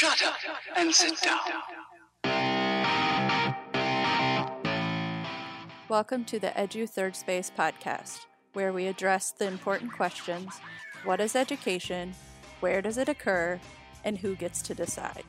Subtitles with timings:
[0.00, 0.36] Shut up
[0.78, 1.40] and sit down.
[5.90, 8.20] Welcome to the Edu Third Space podcast,
[8.54, 10.58] where we address the important questions
[11.04, 12.14] what is education,
[12.60, 13.60] where does it occur,
[14.02, 15.24] and who gets to decide.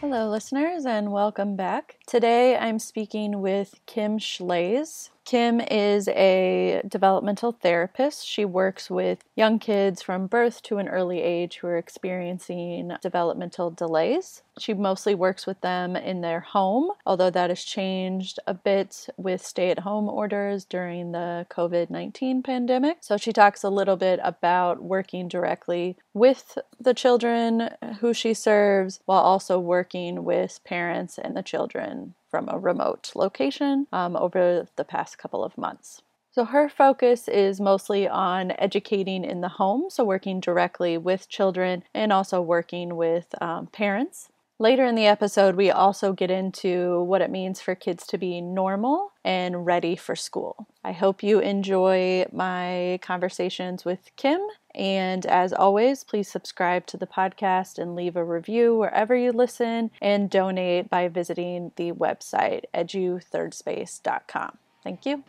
[0.00, 1.96] Hello, listeners, and welcome back.
[2.06, 5.10] Today I'm speaking with Kim Shlaes.
[5.24, 8.26] Kim is a developmental therapist.
[8.26, 13.70] She works with young kids from birth to an early age who are experiencing developmental
[13.70, 14.42] delays.
[14.58, 19.46] She mostly works with them in their home, although that has changed a bit with
[19.46, 22.98] stay at home orders during the COVID 19 pandemic.
[23.00, 29.00] So she talks a little bit about working directly with the children who she serves
[29.06, 34.84] while also working with parents and the children from a remote location um, over the
[34.84, 36.02] past couple of months.
[36.32, 41.84] So, her focus is mostly on educating in the home, so working directly with children
[41.92, 44.30] and also working with um, parents.
[44.58, 48.40] Later in the episode, we also get into what it means for kids to be
[48.40, 50.68] normal and ready for school.
[50.84, 54.40] I hope you enjoy my conversations with Kim
[54.74, 59.90] and as always, please subscribe to the podcast and leave a review wherever you listen
[60.00, 64.58] and donate by visiting the website eduthirdSpace.com.
[64.82, 65.24] Thank you.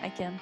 [0.00, 0.38] Hi, Kim.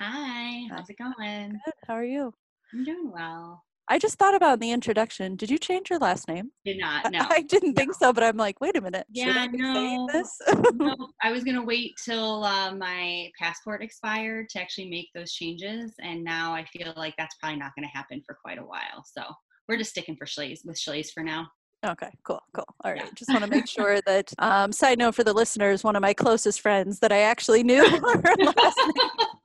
[0.00, 1.52] Hi, how's it going?
[1.64, 1.74] Good.
[1.86, 2.34] How are you?
[2.72, 3.62] I'm doing well.
[3.88, 5.36] I just thought about in the introduction.
[5.36, 6.50] Did you change your last name?
[6.64, 7.12] Did not.
[7.12, 7.26] No.
[7.28, 7.80] I didn't no.
[7.80, 9.06] think so, but I'm like, wait a minute.
[9.10, 10.06] Yeah, no.
[10.06, 11.08] no.
[11.22, 16.24] I was gonna wait till uh, my passport expired to actually make those changes, and
[16.24, 19.04] now I feel like that's probably not gonna happen for quite a while.
[19.04, 19.22] So
[19.68, 21.48] we're just sticking for Shlaes with Shlaes for now.
[21.84, 22.64] Okay, cool, cool.
[22.82, 23.02] All right.
[23.04, 23.10] Yeah.
[23.14, 26.14] Just want to make sure that, um, side note for the listeners, one of my
[26.14, 27.84] closest friends that I actually knew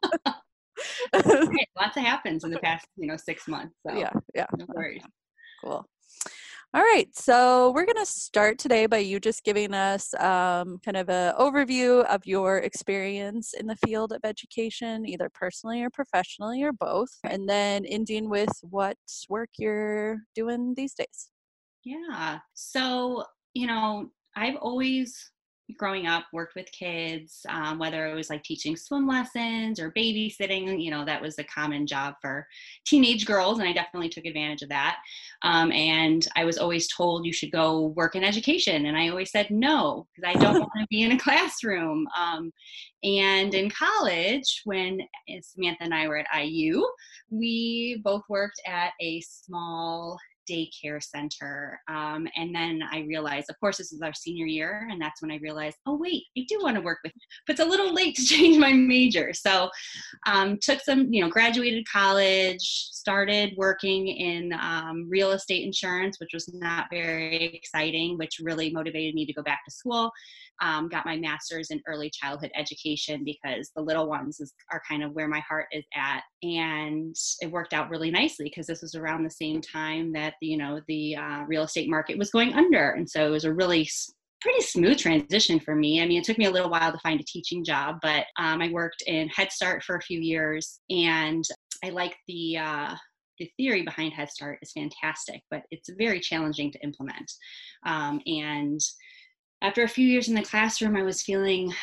[1.78, 3.76] lots of happens in the past, you know, six months.
[3.86, 4.46] So yeah, yeah.
[4.58, 5.04] No worries.
[5.64, 5.86] Cool.
[6.72, 10.98] All right, so we're going to start today by you just giving us um, kind
[10.98, 16.62] of an overview of your experience in the field of education, either personally or professionally
[16.62, 18.98] or both, and then ending with what
[19.30, 21.32] work you're doing these days.
[21.84, 23.24] Yeah, so,
[23.56, 25.32] you know, I've always
[25.78, 30.82] growing up worked with kids um, whether it was like teaching swim lessons or babysitting
[30.82, 32.48] you know that was a common job for
[32.86, 34.98] teenage girls and i definitely took advantage of that.
[35.44, 39.32] Um, and i was always told you should go work in education and i always
[39.32, 42.08] said no because i don't want to be in a classroom.
[42.18, 42.52] Um,
[43.04, 45.00] and in college when
[45.42, 46.86] samantha and i were at iu
[47.30, 50.18] we both worked at a small
[50.50, 51.80] daycare center.
[51.90, 55.32] Um, and then I realized, of course, this is our senior year, and that's when
[55.32, 57.14] I realized, oh wait, I do want to work with.
[57.48, 59.70] But it's a little late to change my major, so
[60.28, 66.34] um, took some, you know, graduated college, started working in um, real estate insurance, which
[66.34, 70.12] was not very exciting, which really motivated me to go back to school
[70.62, 75.04] um, got my master's in early childhood education because the little ones is, are kind
[75.04, 78.96] of where my heart is at and it worked out really nicely because this was
[78.96, 82.92] around the same time that you know the uh, real estate market was going under
[82.92, 83.88] and so it was a really
[84.42, 86.02] pretty smooth transition for me.
[86.02, 88.62] I mean, it took me a little while to find a teaching job, but um,
[88.62, 91.44] I worked in Head Start for a few years, and
[91.84, 92.96] I like the uh,
[93.38, 97.32] the theory behind Head Start is fantastic, but it's very challenging to implement.
[97.86, 98.80] Um, and
[99.62, 101.74] after a few years in the classroom, I was feeling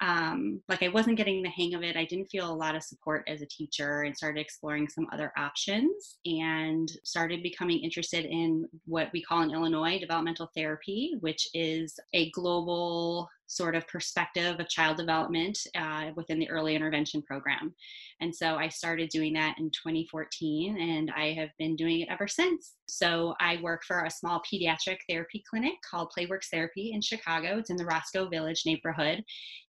[0.00, 1.96] um, like I wasn't getting the hang of it.
[1.96, 5.32] I didn't feel a lot of support as a teacher and started exploring some other
[5.36, 11.98] options and started becoming interested in what we call in Illinois developmental therapy, which is
[12.14, 17.74] a global sort of perspective of child development uh, within the early intervention program.
[18.20, 22.26] And so I started doing that in 2014 and I have been doing it ever
[22.26, 22.74] since.
[22.88, 27.58] So I work for a small pediatric therapy clinic called Playworks Therapy in Chicago.
[27.58, 29.22] It's in the Roscoe Village neighborhood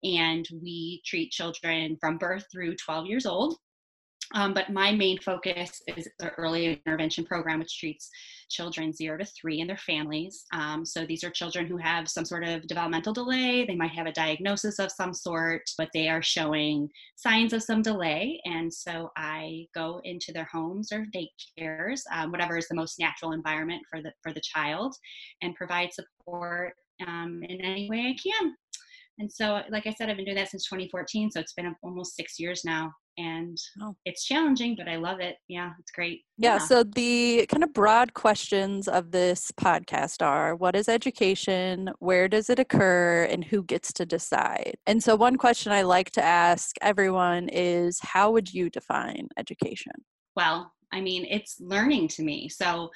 [0.02, 3.56] and we treat children from birth through 12 years old.
[4.32, 8.08] Um, but my main focus is the early intervention program, which treats
[8.50, 10.44] children zero to three and their families.
[10.52, 13.64] Um, so these are children who have some sort of developmental delay.
[13.66, 17.82] They might have a diagnosis of some sort, but they are showing signs of some
[17.82, 18.40] delay.
[18.44, 23.32] And so I go into their homes or daycares, um, whatever is the most natural
[23.32, 24.94] environment for the for the child,
[25.42, 26.74] and provide support
[27.06, 28.56] um, in any way I can.
[29.18, 31.30] And so, like I said, I've been doing that since 2014.
[31.30, 32.92] So it's been almost six years now.
[33.16, 33.94] And oh.
[34.04, 35.36] it's challenging, but I love it.
[35.46, 36.22] Yeah, it's great.
[36.36, 36.58] Yeah, yeah.
[36.58, 41.90] So, the kind of broad questions of this podcast are what is education?
[42.00, 43.28] Where does it occur?
[43.30, 44.74] And who gets to decide?
[44.86, 49.92] And so, one question I like to ask everyone is how would you define education?
[50.34, 52.48] Well, I mean, it's learning to me.
[52.48, 52.90] So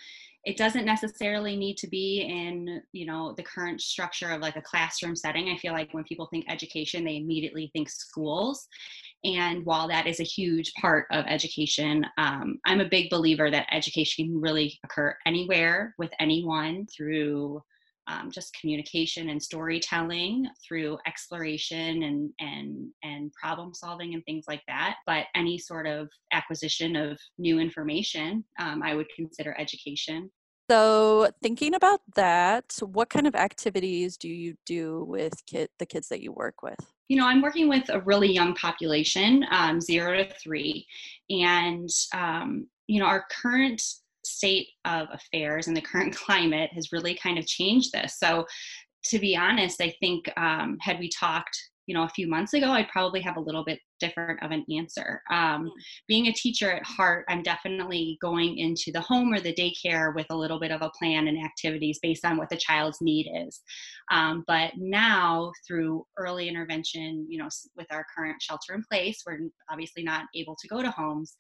[0.48, 4.62] it doesn't necessarily need to be in you know the current structure of like a
[4.62, 5.50] classroom setting.
[5.50, 8.66] I feel like when people think education they immediately think schools.
[9.24, 13.66] And while that is a huge part of education um, i'm a big believer that
[13.72, 17.60] education can really occur anywhere with anyone through
[18.06, 24.62] um, just communication and storytelling through exploration and and and problem solving and things like
[24.66, 24.96] that.
[25.06, 30.30] But any sort of acquisition of new information um, i would consider education
[30.70, 36.08] so thinking about that what kind of activities do you do with kid the kids
[36.08, 36.78] that you work with
[37.08, 40.86] you know i'm working with a really young population um, zero to three
[41.30, 43.82] and um, you know our current
[44.28, 48.18] state of affairs and the current climate has really kind of changed this.
[48.18, 48.46] So,
[49.04, 51.56] to be honest, I think um, had we talked,
[51.88, 54.62] you know, a few months ago, I'd probably have a little bit different of an
[54.76, 55.22] answer.
[55.32, 55.70] Um, mm.
[56.06, 60.26] being a teacher at heart, I'm definitely going into the home or the daycare with
[60.28, 63.62] a little bit of a plan and activities based on what the child's need is.
[64.10, 69.38] Um, but now, through early intervention, you know, with our current shelter in place, we're
[69.70, 71.36] obviously not able to go to homes.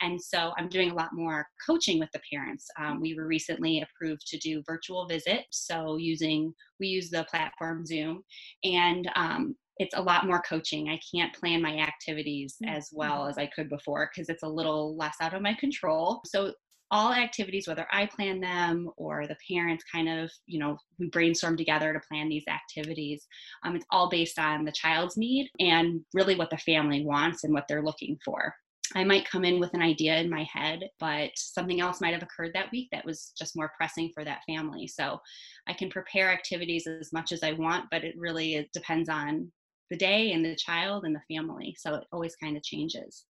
[0.00, 2.66] And so I'm doing a lot more coaching with the parents.
[2.80, 5.66] Um, we were recently approved to do virtual visits.
[5.66, 8.22] So using, we use the platform Zoom.
[8.64, 10.90] And um, it's a lot more coaching.
[10.90, 13.30] I can't plan my activities mm, as well mm-hmm.
[13.30, 16.20] as I could before because it's a little less out of my control.
[16.26, 16.52] So
[16.92, 21.56] all activities, whether I plan them or the parents kind of, you know, we brainstorm
[21.56, 23.26] together to plan these activities.
[23.64, 27.54] Um, it's all based on the child's need and really what the family wants and
[27.54, 28.54] what they're looking for.
[28.96, 32.24] I might come in with an idea in my head, but something else might have
[32.24, 34.88] occurred that week that was just more pressing for that family.
[34.88, 35.20] So
[35.68, 39.52] I can prepare activities as much as I want, but it really depends on
[39.90, 41.76] the day and the child and the family.
[41.78, 43.26] So it always kind of changes.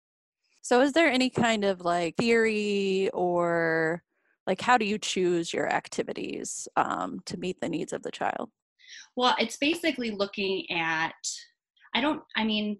[0.61, 4.03] So is there any kind of like theory or
[4.47, 8.49] like how do you choose your activities um, to meet the needs of the child?
[9.15, 11.13] Well, it's basically looking at,
[11.93, 12.79] I don't, I mean,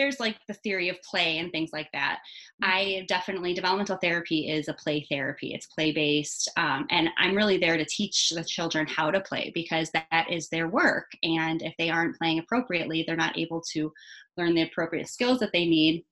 [0.00, 2.20] there's like the theory of play and things like that.
[2.62, 2.70] Mm-hmm.
[2.70, 5.52] I definitely developmental therapy is a play therapy.
[5.52, 9.52] It's play based, um, and I'm really there to teach the children how to play
[9.54, 11.10] because that is their work.
[11.22, 13.92] And if they aren't playing appropriately, they're not able to
[14.38, 16.04] learn the appropriate skills that they need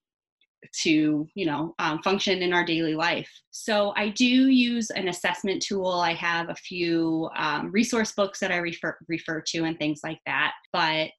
[0.73, 5.63] to you know um, function in our daily life so i do use an assessment
[5.63, 10.01] tool i have a few um, resource books that i refer refer to and things
[10.03, 11.13] like that but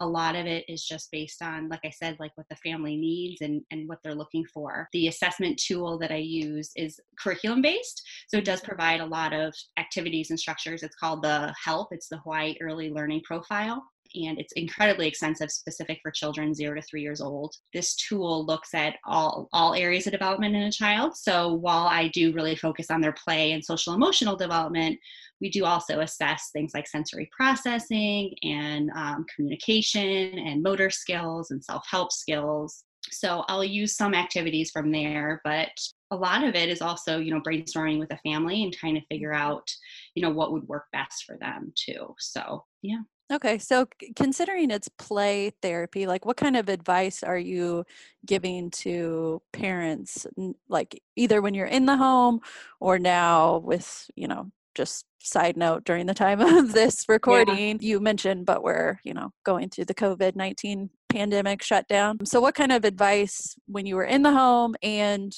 [0.00, 2.96] a lot of it is just based on like i said like what the family
[2.96, 4.88] needs and, and what they're looking for.
[4.92, 9.32] The assessment tool that i use is curriculum based so it does provide a lot
[9.32, 10.82] of activities and structures.
[10.82, 11.88] It's called the help.
[11.92, 13.82] It's the hawaii early learning profile
[14.14, 17.54] and it's incredibly extensive specific for children 0 to 3 years old.
[17.72, 22.08] This tool looks at all all areas of development in a child so while i
[22.08, 24.98] do really focus on their play and social emotional development
[25.40, 31.62] we do also assess things like sensory processing and um, communication and motor skills and
[31.64, 32.84] self-help skills.
[33.10, 35.70] So i'll use some activities from there but
[36.10, 39.06] a lot of it is also you know brainstorming with a family and trying to
[39.06, 39.68] figure out
[40.14, 42.14] you know what would work best for them too.
[42.18, 43.00] So yeah.
[43.32, 47.84] Okay, so considering it's play therapy, like what kind of advice are you
[48.26, 50.26] giving to parents,
[50.68, 52.40] like either when you're in the home
[52.80, 57.88] or now with, you know, just side note during the time of this recording, yeah.
[57.88, 62.24] you mentioned, but we're, you know, going through the COVID 19 pandemic shutdown.
[62.24, 65.32] So, what kind of advice when you were in the home and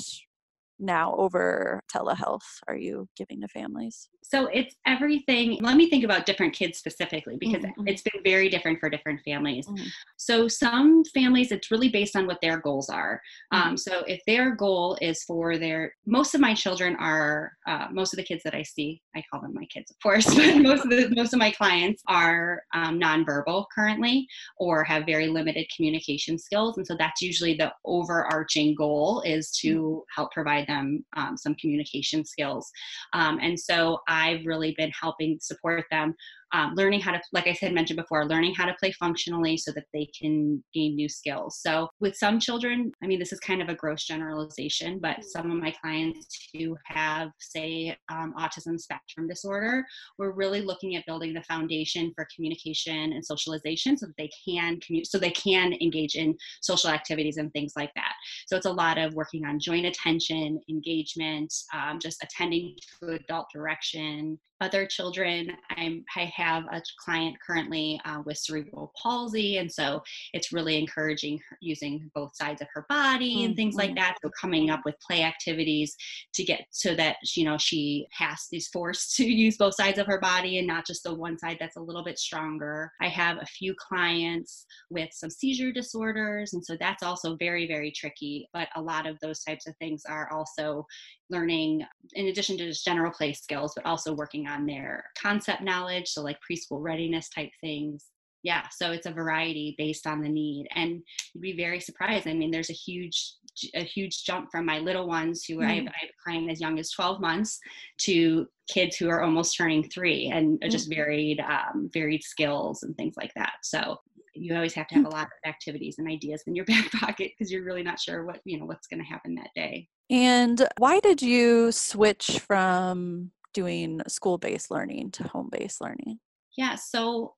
[0.83, 4.09] now over telehealth are you giving to families?
[4.23, 5.59] So it's everything.
[5.61, 7.89] Let me think about different kids specifically because mm-hmm.
[7.89, 9.67] it's been very different for different families.
[9.67, 9.85] Mm-hmm.
[10.17, 13.21] So some families, it's really based on what their goals are.
[13.53, 13.69] Mm-hmm.
[13.69, 18.13] Um, so if their goal is for their, most of my children are, uh, most
[18.13, 20.85] of the kids that I see, I call them my kids, of course, but most
[20.85, 24.27] of the most of my clients are um, nonverbal currently
[24.59, 29.75] or have very limited communication skills, and so that's usually the overarching goal is to
[29.75, 29.99] mm-hmm.
[30.15, 32.71] help provide them um, some communication skills.
[33.13, 36.15] Um, and so I've really been helping support them
[36.53, 39.73] um, learning how to, like I said, mentioned before, learning how to play functionally so
[39.73, 41.61] that they can gain new skills.
[41.61, 45.23] So with some children, I mean, this is kind of a gross generalization, but mm-hmm.
[45.23, 49.85] some of my clients who have, say, um, autism spectrum disorder,
[50.19, 54.79] we're really looking at building the foundation for communication and socialization so that they can
[54.81, 58.13] commute, so they can engage in social activities and things like that.
[58.47, 63.47] So it's a lot of working on joint attention, engagement, um, just attending to adult
[63.53, 65.51] direction, other children.
[65.77, 70.03] I'm, I have a client currently uh, with cerebral palsy, and so
[70.33, 73.47] it's really encouraging using both sides of her body mm-hmm.
[73.47, 73.97] and things like mm-hmm.
[73.97, 74.19] that.
[74.23, 75.97] So coming up with play activities
[76.35, 80.07] to get so that you know she has is forced to use both sides of
[80.07, 82.93] her body and not just the one side that's a little bit stronger.
[83.01, 87.91] I have a few clients with some seizure disorders, and so that's also very very
[87.91, 88.49] tricky.
[88.53, 90.87] But a lot of those types of things are also
[91.33, 96.09] learning in addition to just general play skills but also working on their concept knowledge
[96.09, 98.07] so like preschool readiness type things
[98.43, 102.35] yeah so it's a variety based on the need and you'd be very surprised i
[102.35, 103.35] mean there's a huge
[103.75, 105.67] a huge jump from my little ones who mm.
[105.67, 107.59] I, have, I have a client as young as 12 months
[108.03, 110.71] to kids who are almost turning three and mm.
[110.71, 113.99] just varied um, varied skills and things like that so
[114.35, 115.13] you always have to have mm.
[115.13, 118.25] a lot of activities and ideas in your back pocket because you're really not sure
[118.25, 123.31] what you know what's going to happen that day and why did you switch from
[123.55, 126.21] doing school based learning to home based learning?
[126.55, 127.35] Yeah, so,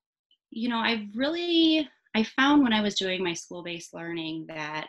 [0.50, 4.88] you know, I've really, I found when I was doing my school based learning that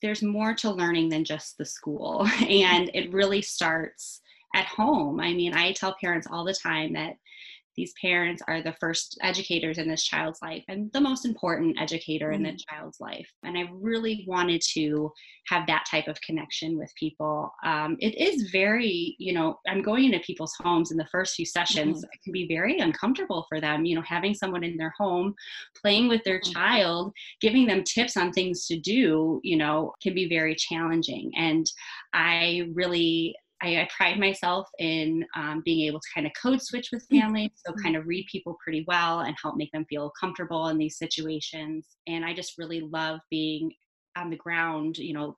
[0.00, 2.26] there's more to learning than just the school.
[2.48, 4.22] And it really starts
[4.54, 5.20] at home.
[5.20, 7.16] I mean, I tell parents all the time that
[7.78, 12.26] these parents are the first educators in this child's life and the most important educator
[12.26, 12.34] mm-hmm.
[12.34, 12.76] in the mm-hmm.
[12.76, 13.28] child's life.
[13.44, 15.12] And I really wanted to
[15.46, 17.52] have that type of connection with people.
[17.64, 21.46] Um, it is very, you know, I'm going into people's homes in the first few
[21.46, 21.98] sessions.
[21.98, 22.10] Mm-hmm.
[22.12, 25.32] It can be very uncomfortable for them, you know, having someone in their home,
[25.80, 26.52] playing with their mm-hmm.
[26.52, 31.30] child, giving them tips on things to do, you know, can be very challenging.
[31.36, 31.64] And
[32.12, 36.90] I really I, I pride myself in um, being able to kind of code switch
[36.92, 37.20] with mm.
[37.20, 40.78] families, so kind of read people pretty well and help make them feel comfortable in
[40.78, 41.86] these situations.
[42.06, 43.72] And I just really love being
[44.16, 45.36] on the ground, you know,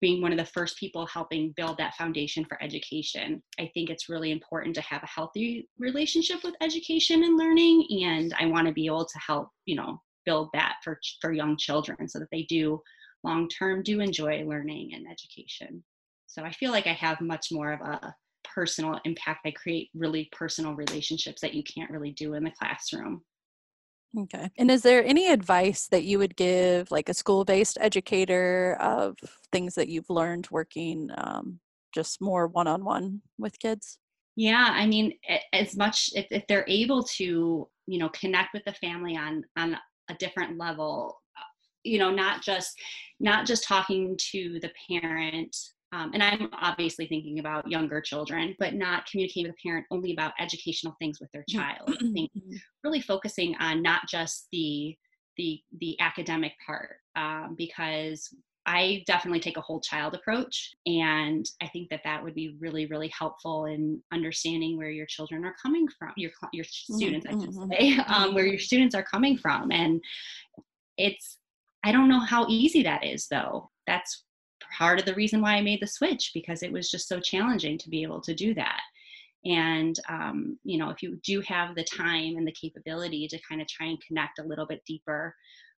[0.00, 3.40] being one of the first people helping build that foundation for education.
[3.58, 8.34] I think it's really important to have a healthy relationship with education and learning, and
[8.38, 12.08] I want to be able to help, you know, build that for for young children
[12.08, 12.80] so that they do
[13.24, 15.82] long term do enjoy learning and education.
[16.32, 19.40] So I feel like I have much more of a personal impact.
[19.44, 23.20] I create really personal relationships that you can't really do in the classroom.
[24.18, 24.50] Okay.
[24.56, 29.18] And is there any advice that you would give, like a school based educator, of
[29.52, 31.60] things that you've learned working um,
[31.94, 33.98] just more one on one with kids?
[34.34, 35.12] Yeah, I mean,
[35.52, 39.76] as much if, if they're able to, you know, connect with the family on on
[40.08, 41.42] a different level, uh,
[41.84, 42.72] you know, not just
[43.20, 45.54] not just talking to the parent
[45.92, 50.12] um, and I'm obviously thinking about younger children, but not communicating with a parent only
[50.12, 51.90] about educational things with their child.
[51.90, 52.56] I think mm-hmm.
[52.82, 54.96] really focusing on not just the
[55.36, 58.34] the the academic part, um, because
[58.64, 62.86] I definitely take a whole child approach, and I think that that would be really
[62.86, 67.70] really helpful in understanding where your children are coming from, your your mm-hmm, students, mm-hmm.
[67.70, 70.00] I should say, um, where your students are coming from, and
[70.96, 71.36] it's
[71.84, 73.70] I don't know how easy that is though.
[73.86, 74.24] That's
[74.76, 77.78] part of the reason why I made the switch because it was just so challenging
[77.78, 78.80] to be able to do that.
[79.44, 83.60] And, um, you know, if you do have the time and the capability to kind
[83.60, 85.34] of try and connect a little bit deeper,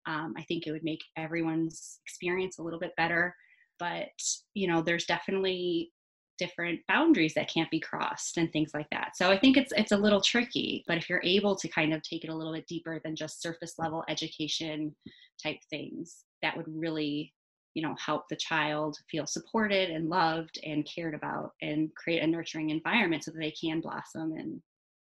[0.06, 3.36] um, I think it would make everyone's experience a little bit better.
[3.78, 4.10] But,
[4.54, 5.92] you know, there's definitely
[6.38, 9.16] different boundaries that can't be crossed and things like that.
[9.16, 12.02] So I think it's it's a little tricky, but if you're able to kind of
[12.02, 14.94] take it a little bit deeper than just surface level education
[15.40, 17.32] type things, that would really
[17.74, 22.26] you know help the child feel supported and loved and cared about and create a
[22.26, 24.60] nurturing environment so that they can blossom and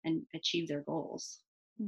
[0.04, 1.40] and achieve their goals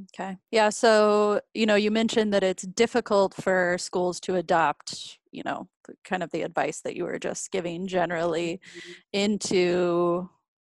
[0.05, 5.43] okay yeah so you know you mentioned that it's difficult for schools to adopt you
[5.45, 5.69] know
[6.05, 8.93] kind of the advice that you were just giving generally mm-hmm.
[9.13, 10.29] into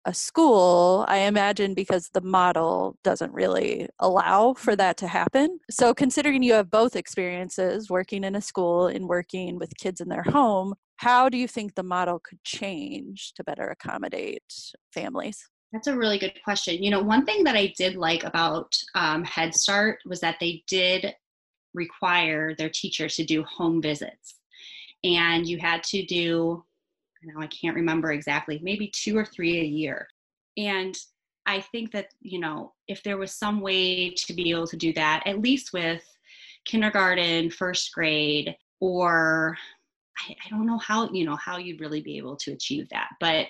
[0.06, 5.60] a school, I imagine because the model doesn't really allow for that to happen.
[5.70, 10.10] So, considering you have both experiences working in a school and working with kids in
[10.10, 14.44] their home, how do you think the model could change to better accommodate
[14.94, 15.50] families?
[15.72, 16.84] That's a really good question.
[16.84, 20.64] You know, one thing that I did like about um, Head Start was that they
[20.68, 21.16] did
[21.74, 24.36] require their teachers to do home visits.
[25.04, 26.64] And you had to do
[27.26, 30.08] now I can't remember exactly, maybe two or three a year.
[30.58, 30.96] And
[31.46, 34.94] I think that, you know, if there was some way to be able to do
[34.94, 36.04] that, at least with
[36.66, 39.58] kindergarten, first grade, or
[40.18, 43.10] I, I, don't know how, you know, how you'd really be able to achieve that.
[43.20, 43.48] But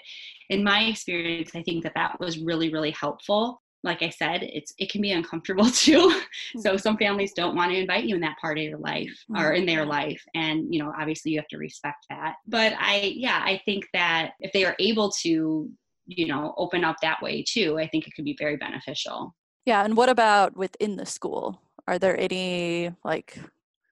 [0.50, 4.74] in my experience, I think that that was really, really helpful like I said, it's
[4.78, 6.12] it can be uncomfortable too.
[6.58, 6.78] so mm-hmm.
[6.78, 9.56] some families don't want to invite you in that part of your life or mm-hmm.
[9.56, 12.36] in their life, and you know obviously you have to respect that.
[12.48, 15.70] But I yeah I think that if they are able to
[16.06, 19.34] you know open up that way too i think it could be very beneficial
[19.66, 23.38] yeah and what about within the school are there any like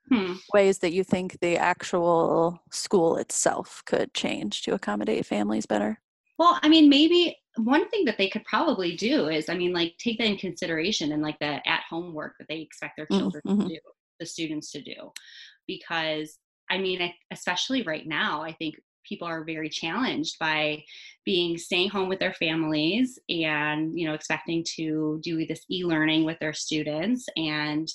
[0.10, 0.34] hmm.
[0.54, 6.00] ways that you think the actual school itself could change to accommodate families better
[6.38, 9.94] well i mean maybe one thing that they could probably do is i mean like
[9.98, 13.42] take that in consideration and like the at home work that they expect their children
[13.46, 13.62] mm-hmm.
[13.62, 13.80] to do
[14.20, 15.12] the students to do
[15.68, 16.38] because
[16.70, 18.76] i mean especially right now i think
[19.08, 20.84] people are very challenged by
[21.26, 26.38] being staying home with their families and you know expecting to do this e-learning with
[26.40, 27.88] their students and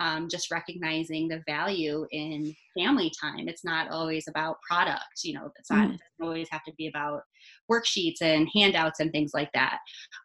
[0.00, 5.50] um, just recognizing the value in family time it's not always about product you know
[5.58, 5.94] it's not mm.
[5.94, 7.22] it doesn't always have to be about
[7.70, 9.78] worksheets and handouts and things like that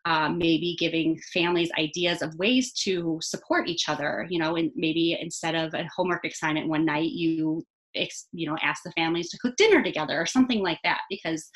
[0.06, 5.18] um, maybe giving families ideas of ways to support each other you know and maybe
[5.20, 7.64] instead of a homework assignment one night you
[8.32, 11.50] you know ask the families to cook dinner together or something like that because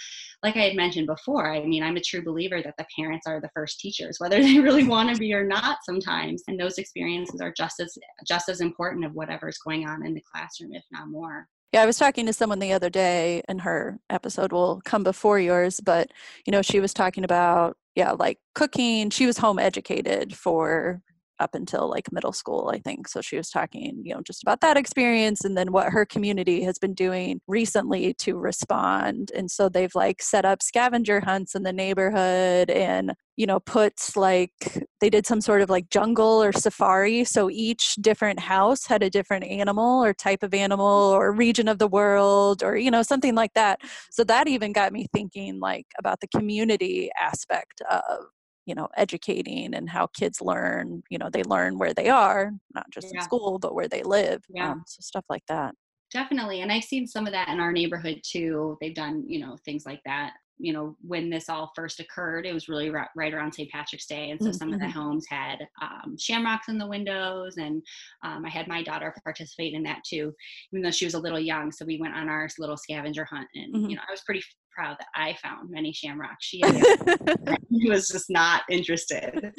[0.43, 3.41] like i had mentioned before i mean i'm a true believer that the parents are
[3.41, 7.41] the first teachers whether they really want to be or not sometimes and those experiences
[7.41, 11.07] are just as just as important of whatever's going on in the classroom if not
[11.07, 15.03] more yeah, I was talking to someone the other day, and her episode will come
[15.03, 16.11] before yours, but
[16.45, 19.09] you know, she was talking about, yeah, like cooking.
[19.09, 21.01] She was home educated for
[21.41, 23.07] up until like middle school, I think.
[23.07, 26.63] So she was talking, you know, just about that experience and then what her community
[26.63, 29.31] has been doing recently to respond.
[29.35, 34.15] And so they've like set up scavenger hunts in the neighborhood and, you know, puts
[34.15, 34.51] like
[34.99, 37.23] they did some sort of like jungle or safari.
[37.23, 41.79] So each different house had a different animal or type of animal or region of
[41.79, 43.79] the world or, you know, something like that.
[44.11, 48.25] So that even got me thinking like about the community aspect of
[48.65, 52.89] you know educating and how kids learn you know they learn where they are not
[52.91, 53.19] just yeah.
[53.19, 54.71] in school but where they live yeah.
[54.71, 55.73] Um, so stuff like that
[56.11, 59.57] definitely and i've seen some of that in our neighborhood too they've done you know
[59.65, 63.33] things like that you know when this all first occurred it was really right, right
[63.33, 64.57] around st patrick's day and so mm-hmm.
[64.57, 64.99] some of the mm-hmm.
[64.99, 67.81] homes had um, shamrocks in the windows and
[68.23, 70.31] um, i had my daughter participate in that too
[70.71, 73.47] even though she was a little young so we went on our little scavenger hunt
[73.55, 73.89] and mm-hmm.
[73.89, 76.45] you know i was pretty proud that I found many shamrocks.
[76.45, 76.61] She
[77.87, 79.53] was just not interested.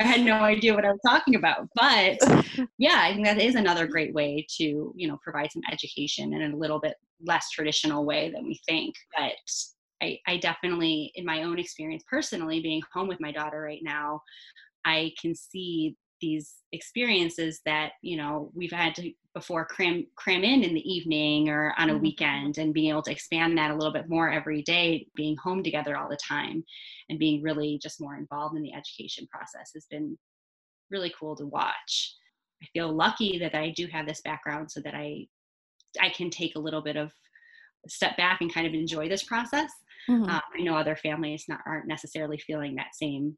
[0.00, 1.68] I had no idea what I was talking about.
[1.74, 2.18] But
[2.78, 6.52] yeah, I think that is another great way to, you know, provide some education in
[6.52, 6.94] a little bit
[7.24, 8.94] less traditional way than we think.
[9.16, 9.32] But
[10.02, 14.20] I, I definitely, in my own experience personally, being home with my daughter right now,
[14.84, 20.62] I can see these experiences that you know we've had to before cram cram in
[20.62, 22.02] in the evening or on a mm-hmm.
[22.02, 25.62] weekend and being able to expand that a little bit more every day being home
[25.62, 26.64] together all the time
[27.10, 30.16] and being really just more involved in the education process has been
[30.90, 32.14] really cool to watch
[32.62, 35.26] i feel lucky that i do have this background so that i
[36.00, 37.12] i can take a little bit of
[37.88, 39.70] step back and kind of enjoy this process
[40.08, 40.30] mm-hmm.
[40.30, 43.36] uh, i know other families not, aren't necessarily feeling that same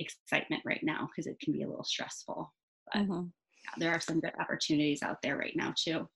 [0.00, 2.52] excitement right now because it can be a little stressful.
[2.92, 3.22] But mm-hmm.
[3.22, 6.08] yeah, there are some good opportunities out there right now too.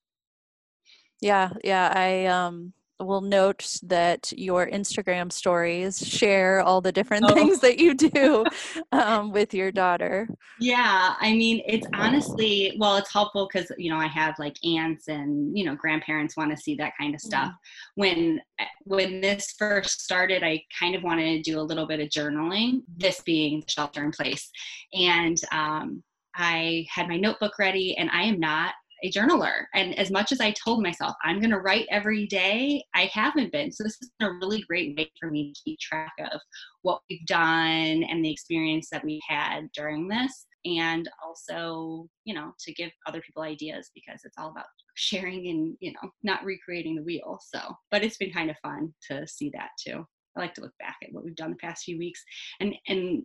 [1.21, 1.93] Yeah, yeah.
[1.95, 7.35] I um will note that your Instagram stories share all the different oh.
[7.35, 8.45] things that you do
[8.93, 10.29] um, with your daughter.
[10.61, 15.09] Yeah, I mean, it's honestly, well, it's helpful because, you know, I have like aunts
[15.09, 17.51] and, you know, grandparents want to see that kind of stuff.
[17.51, 17.55] Mm.
[17.97, 22.01] When, eh, when this first started, I kind of wanted to do a little bit
[22.01, 24.51] of journaling, this being the shelter in place.
[24.93, 26.03] And, um,
[26.37, 29.67] I had my notebook ready and I am not a journaler.
[29.75, 33.53] And as much as I told myself I'm going to write every day, I haven't
[33.53, 33.71] been.
[33.71, 36.41] So this is a really great way for me to keep track of
[36.83, 40.47] what we've done and the experience that we've had during this.
[40.65, 44.65] And also, you know, to give other people ideas because it's all about
[44.95, 47.39] sharing and, you know, not recreating the wheel.
[47.47, 50.07] So, but it's been kind of fun to see that too.
[50.37, 52.23] I like to look back at what we've done the past few weeks
[52.61, 53.23] and and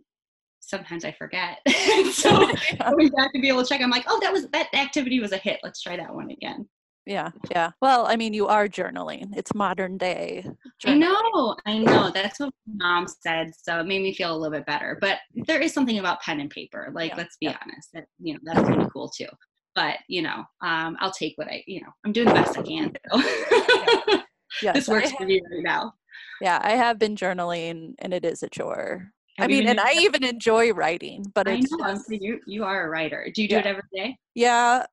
[0.60, 1.58] sometimes I forget.
[2.12, 5.20] so going back to be able to check, I'm like, oh, that was that activity
[5.20, 5.60] was a hit.
[5.62, 6.68] Let's try that one again.
[7.06, 7.70] Yeah, yeah.
[7.80, 9.36] Well, I mean, you are journaling.
[9.36, 10.44] It's modern day.
[10.84, 10.86] Journaling.
[10.86, 12.10] I know, I know.
[12.10, 13.52] That's what mom said.
[13.60, 14.98] So it made me feel a little bit better.
[15.00, 16.92] But there is something about pen and paper.
[16.94, 17.56] Like, yeah, let's be yeah.
[17.64, 17.88] honest.
[17.94, 19.26] That you know, that's pretty cool too.
[19.74, 22.62] But you know, um, I'll take what I, you know, I'm doing the best I
[22.62, 22.92] can.
[23.10, 23.18] So.
[24.62, 25.94] yes, this works for me right now.
[26.40, 29.10] Yeah, I have been journaling, and it is a chore.
[29.40, 32.86] I mean, and I even enjoy writing, but I it's know, just, you you are
[32.86, 33.30] a writer.
[33.34, 33.60] Do you do yeah.
[33.60, 34.18] it every day?
[34.34, 34.86] Yeah.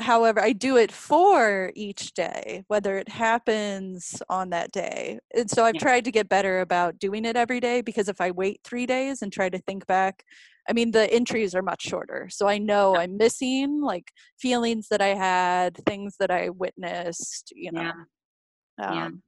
[0.00, 5.18] However, I do it for each day, whether it happens on that day.
[5.34, 5.80] And so I've yeah.
[5.80, 9.22] tried to get better about doing it every day because if I wait three days
[9.22, 10.22] and try to think back,
[10.68, 12.28] I mean, the entries are much shorter.
[12.30, 13.00] So I know yeah.
[13.00, 17.92] I'm missing like feelings that I had, things that I witnessed, you know.
[18.78, 19.04] Yeah.
[19.04, 19.22] Um,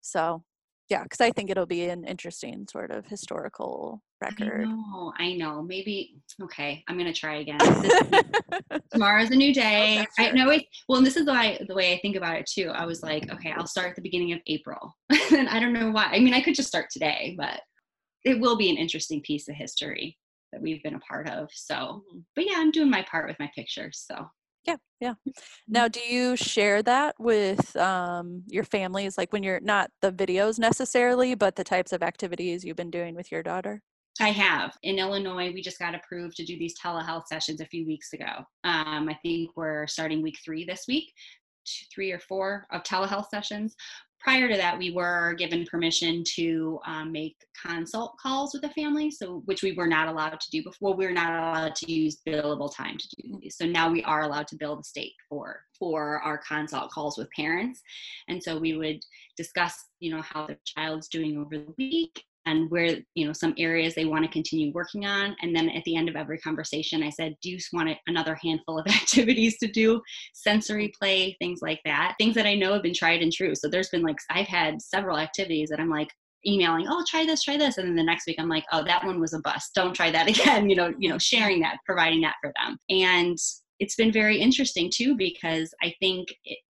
[0.00, 0.44] so
[0.90, 4.66] yeah, because I think it'll be an interesting sort of historical record.
[4.66, 5.62] I know, I know.
[5.62, 6.84] Maybe okay.
[6.88, 7.58] I'm gonna try again.
[8.92, 10.00] tomorrow's a new day.
[10.00, 10.22] Oh.
[10.22, 10.64] I know it.
[10.88, 12.70] Well, and this is the way the way I think about it too.
[12.74, 14.94] I was like, okay, I'll start at the beginning of April,
[15.32, 16.04] and I don't know why.
[16.04, 17.60] I mean, I could just start today, but
[18.24, 20.18] it will be an interesting piece of history
[20.52, 21.48] that we've been a part of.
[21.52, 22.18] So, mm-hmm.
[22.36, 24.04] but yeah, I'm doing my part with my pictures.
[24.06, 24.26] So
[24.66, 25.14] yeah, yeah.
[25.68, 30.58] Now, do you share that with um, your families, like when you're not the videos
[30.58, 33.82] necessarily, but the types of activities you've been doing with your daughter?
[34.20, 34.76] I have.
[34.82, 38.44] In Illinois, we just got approved to do these telehealth sessions a few weeks ago.
[38.62, 41.12] Um, I think we're starting week three this week,
[41.64, 43.74] two, three or four of telehealth sessions
[44.24, 49.10] prior to that, we were given permission to um, make consult calls with the family,
[49.10, 50.96] so which we were not allowed to do before.
[50.96, 53.56] We were not allowed to use billable time to do these.
[53.58, 57.28] So now we are allowed to bill the state for for our consult calls with
[57.36, 57.82] parents,
[58.28, 59.00] and so we would
[59.36, 63.54] discuss, you know, how the child's doing over the week and where you know some
[63.58, 65.36] areas they want to continue working on.
[65.42, 68.78] And then at the end of every conversation i said do you want another handful
[68.78, 70.00] of activities to do?
[70.34, 72.14] Sensory play things like that.
[72.18, 73.54] Things that i know have been tried and true.
[73.54, 76.10] So there's been like i've had several activities that i'm like
[76.46, 77.78] emailing oh try this try this.
[77.78, 79.74] And then the next week i'm like oh that one was a bust.
[79.74, 80.68] Don't try that again.
[80.70, 82.78] You know you know sharing that providing that for them.
[82.90, 83.38] And
[83.80, 86.28] it's been very interesting too because i think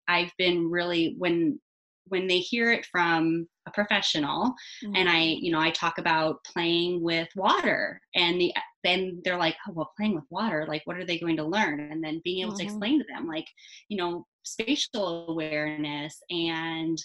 [0.07, 1.59] i've been really when
[2.07, 4.95] when they hear it from a professional mm-hmm.
[4.95, 9.55] and i you know i talk about playing with water and the then they're like
[9.67, 12.41] oh well playing with water like what are they going to learn and then being
[12.41, 12.59] able mm-hmm.
[12.59, 13.47] to explain to them like
[13.89, 16.97] you know spatial awareness and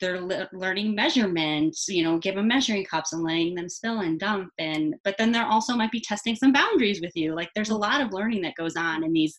[0.00, 4.20] they're le- learning measurements you know give them measuring cups and letting them spill and
[4.20, 7.70] dump and but then there also might be testing some boundaries with you like there's
[7.70, 9.36] a lot of learning that goes on in these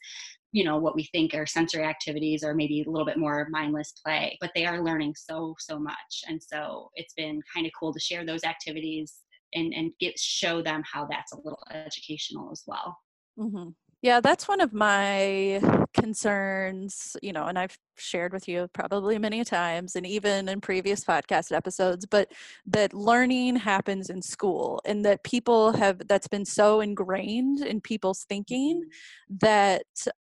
[0.52, 3.94] you know what we think are sensory activities or maybe a little bit more mindless
[4.04, 7.94] play but they are learning so so much and so it's been kind of cool
[7.94, 9.18] to share those activities
[9.54, 12.98] and and get show them how that's a little educational as well
[13.38, 13.70] mm-hmm.
[14.02, 15.62] yeah that's one of my
[15.94, 21.04] concerns you know and i've shared with you probably many times and even in previous
[21.04, 22.32] podcast episodes but
[22.66, 28.24] that learning happens in school and that people have that's been so ingrained in people's
[28.30, 29.36] thinking mm-hmm.
[29.42, 29.84] that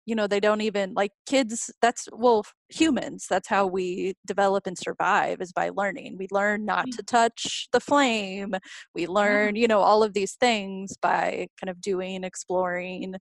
[0.06, 4.76] you know they don't even like kids that's well humans that's how we develop and
[4.78, 6.16] survive is by learning.
[6.18, 8.54] We learn not to touch the flame.
[8.94, 13.14] We learn you know all of these things by kind of doing exploring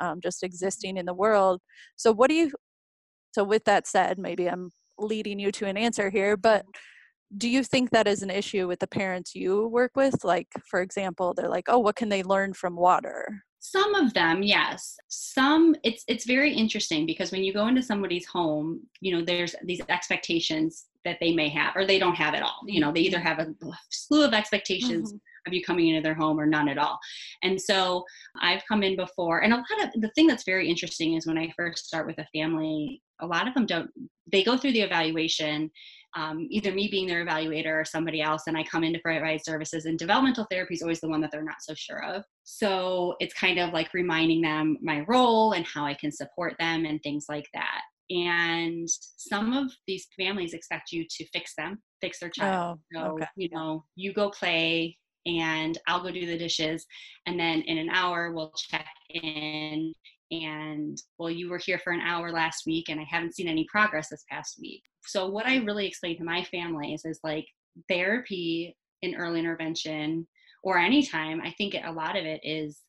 [0.00, 1.60] um, just existing in the world.
[1.96, 2.52] So what do you
[3.32, 6.64] so with that said maybe i'm leading you to an answer here but
[7.36, 10.24] do you think that is an issue with the parents you work with?
[10.24, 14.42] Like for example they're like oh what can they learn from water some of them,
[14.42, 14.96] yes.
[15.08, 19.54] Some it's it's very interesting because when you go into somebody's home, you know, there's
[19.64, 22.60] these expectations that they may have or they don't have at all.
[22.66, 23.46] You know, they either have a
[23.90, 25.48] slew of expectations mm-hmm.
[25.48, 26.98] of you coming into their home or none at all.
[27.42, 28.04] And so
[28.40, 31.38] I've come in before and a lot of the thing that's very interesting is when
[31.38, 33.90] I first start with a family, a lot of them don't
[34.32, 35.70] they go through the evaluation
[36.16, 39.44] um, either me being their evaluator or somebody else, and I come in to provide
[39.44, 39.84] services.
[39.84, 42.24] And developmental therapy is always the one that they're not so sure of.
[42.44, 46.84] So it's kind of like reminding them my role and how I can support them
[46.84, 47.82] and things like that.
[48.10, 52.80] And some of these families expect you to fix them, fix their child.
[52.96, 53.26] Oh, so, okay.
[53.36, 54.96] you know, you go play
[55.26, 56.84] and I'll go do the dishes.
[57.26, 59.92] And then in an hour, we'll check in
[60.32, 63.66] and well you were here for an hour last week and i haven't seen any
[63.68, 67.46] progress this past week so what i really explain to my families is like
[67.88, 70.26] therapy in early intervention
[70.62, 72.82] or anytime i think a lot of it is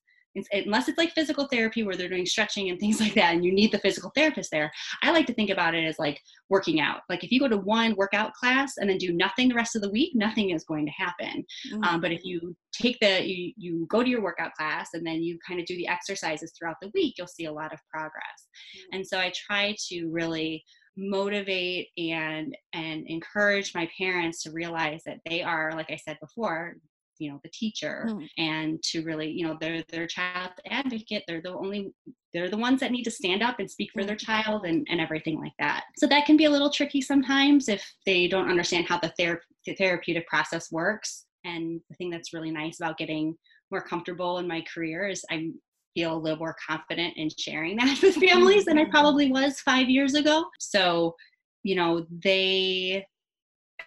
[0.53, 3.53] unless it's like physical therapy where they're doing stretching and things like that and you
[3.53, 4.71] need the physical therapist there
[5.03, 6.19] i like to think about it as like
[6.49, 9.55] working out like if you go to one workout class and then do nothing the
[9.55, 11.83] rest of the week nothing is going to happen mm-hmm.
[11.83, 15.21] um, but if you take the you, you go to your workout class and then
[15.21, 18.47] you kind of do the exercises throughout the week you'll see a lot of progress
[18.77, 18.95] mm-hmm.
[18.97, 20.63] and so i try to really
[20.97, 26.75] motivate and and encourage my parents to realize that they are like i said before
[27.21, 28.27] you know the teacher mm.
[28.37, 31.93] and to really you know they're their child advocate they're the only
[32.33, 34.25] they're the ones that need to stand up and speak for their mm.
[34.25, 37.87] child and, and everything like that so that can be a little tricky sometimes if
[38.05, 42.51] they don't understand how the, thera- the therapeutic process works and the thing that's really
[42.51, 43.35] nice about getting
[43.69, 45.49] more comfortable in my career is i
[45.93, 48.91] feel a little more confident in sharing that with families than i mm-hmm.
[48.91, 51.15] probably was five years ago so
[51.63, 53.05] you know they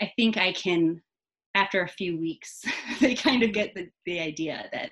[0.01, 1.01] i think i can
[1.55, 2.63] after a few weeks,
[3.01, 4.91] they kind of get the, the idea that,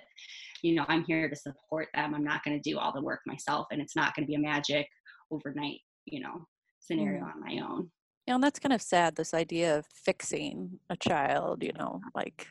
[0.62, 2.14] you know, I'm here to support them.
[2.14, 4.36] I'm not going to do all the work myself, and it's not going to be
[4.36, 4.86] a magic
[5.30, 6.46] overnight, you know,
[6.78, 7.34] scenario mm.
[7.34, 7.90] on my own.
[8.26, 9.16] Yeah, and that's kind of sad.
[9.16, 12.46] This idea of fixing a child, you know, like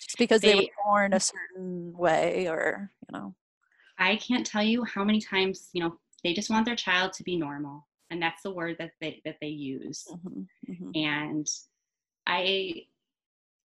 [0.00, 3.34] just because they, they were born a certain way, or you know.
[3.98, 7.22] I can't tell you how many times you know they just want their child to
[7.22, 10.04] be normal, and that's the word that they that they use.
[10.10, 10.90] Mm-hmm, mm-hmm.
[10.94, 11.46] And
[12.26, 12.86] I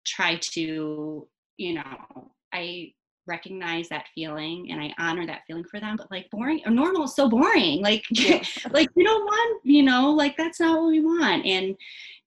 [0.06, 2.92] try to, you know, I
[3.26, 5.96] recognize that feeling and I honor that feeling for them.
[5.96, 7.82] But like boring or normal is so boring.
[7.82, 8.42] Like yeah.
[8.70, 11.44] like we don't want, you know, like that's not what we want.
[11.44, 11.76] And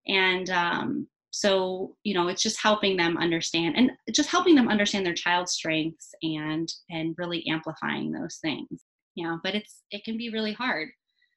[0.07, 5.05] and um so you know it's just helping them understand and just helping them understand
[5.05, 8.83] their child's strengths and and really amplifying those things
[9.15, 10.89] yeah but it's it can be really hard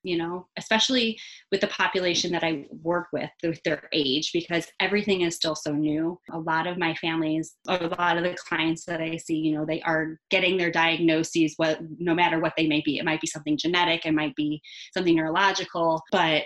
[0.04, 1.18] you know, especially
[1.50, 5.72] with the population that I work with, with their age, because everything is still so
[5.72, 6.20] new.
[6.30, 9.64] A lot of my families, a lot of the clients that I see, you know,
[9.64, 12.98] they are getting their diagnoses, what no matter what they may be.
[12.98, 14.60] It might be something genetic, it might be
[14.92, 16.44] something neurological, but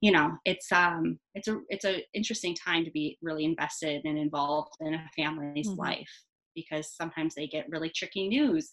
[0.00, 4.18] you know it's um it's a it's a interesting time to be really invested and
[4.18, 5.80] involved in a family's mm-hmm.
[5.80, 6.10] life
[6.54, 8.68] because sometimes they get really tricky news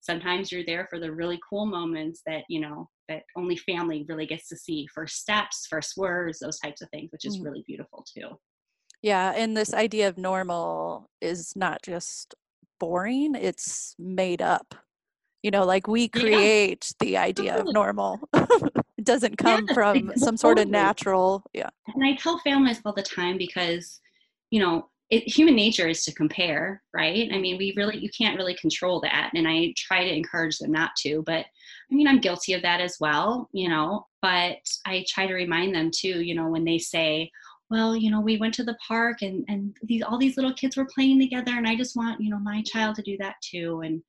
[0.00, 4.26] sometimes you're there for the really cool moments that you know that only family really
[4.26, 7.44] gets to see first steps first words those types of things which is mm.
[7.44, 8.28] really beautiful too
[9.02, 12.34] yeah and this idea of normal is not just
[12.78, 14.74] boring it's made up
[15.42, 17.06] you know like we create yeah.
[17.06, 18.18] the idea of normal
[19.00, 22.92] it doesn't come yeah, from some sort of natural yeah and i tell families all
[22.92, 24.00] the time because
[24.50, 27.28] you know it, human nature is to compare, right?
[27.32, 29.32] I mean, we really, you can't really control that.
[29.34, 31.44] And I try to encourage them not to, but
[31.90, 35.74] I mean, I'm guilty of that as well, you know, but I try to remind
[35.74, 37.28] them too, you know, when they say,
[37.70, 40.76] well, you know, we went to the park and, and these, all these little kids
[40.76, 43.82] were playing together and I just want, you know, my child to do that too.
[43.84, 44.02] And,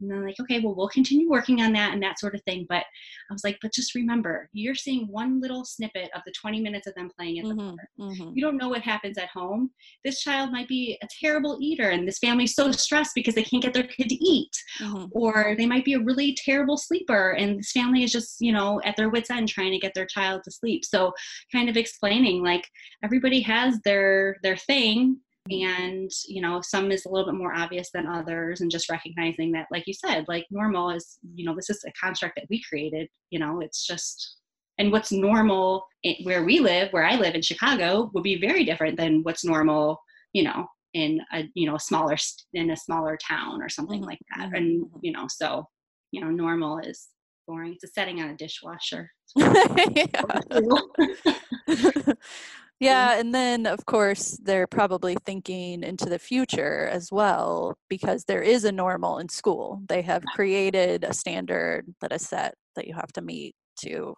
[0.00, 2.66] and then like, okay, well, we'll continue working on that and that sort of thing.
[2.68, 2.84] But
[3.30, 6.86] I was like, but just remember, you're seeing one little snippet of the 20 minutes
[6.86, 7.88] of them playing in the mm-hmm, park.
[7.98, 8.32] Mm-hmm.
[8.34, 9.70] You don't know what happens at home.
[10.04, 13.62] This child might be a terrible eater, and this family's so stressed because they can't
[13.62, 14.52] get their kid to eat.
[14.80, 15.06] Mm-hmm.
[15.12, 18.80] Or they might be a really terrible sleeper, and this family is just, you know,
[18.84, 20.84] at their wits' end trying to get their child to sleep.
[20.84, 21.12] So
[21.52, 22.66] kind of explaining like
[23.02, 25.18] everybody has their their thing
[25.50, 29.52] and you know some is a little bit more obvious than others and just recognizing
[29.52, 32.62] that like you said like normal is you know this is a construct that we
[32.62, 34.36] created you know it's just
[34.78, 35.86] and what's normal
[36.22, 39.98] where we live where i live in chicago would be very different than what's normal
[40.32, 42.16] you know in a you know a smaller
[42.54, 44.08] in a smaller town or something mm-hmm.
[44.08, 44.56] like that.
[44.56, 44.98] And mm-hmm.
[45.02, 45.68] you know so
[46.10, 47.08] you know normal is
[47.46, 47.74] boring.
[47.74, 49.12] It's a setting on a dishwasher
[52.78, 58.42] Yeah, and then of course they're probably thinking into the future as well because there
[58.42, 59.82] is a normal in school.
[59.88, 64.14] They have created a standard that is set that you have to meet to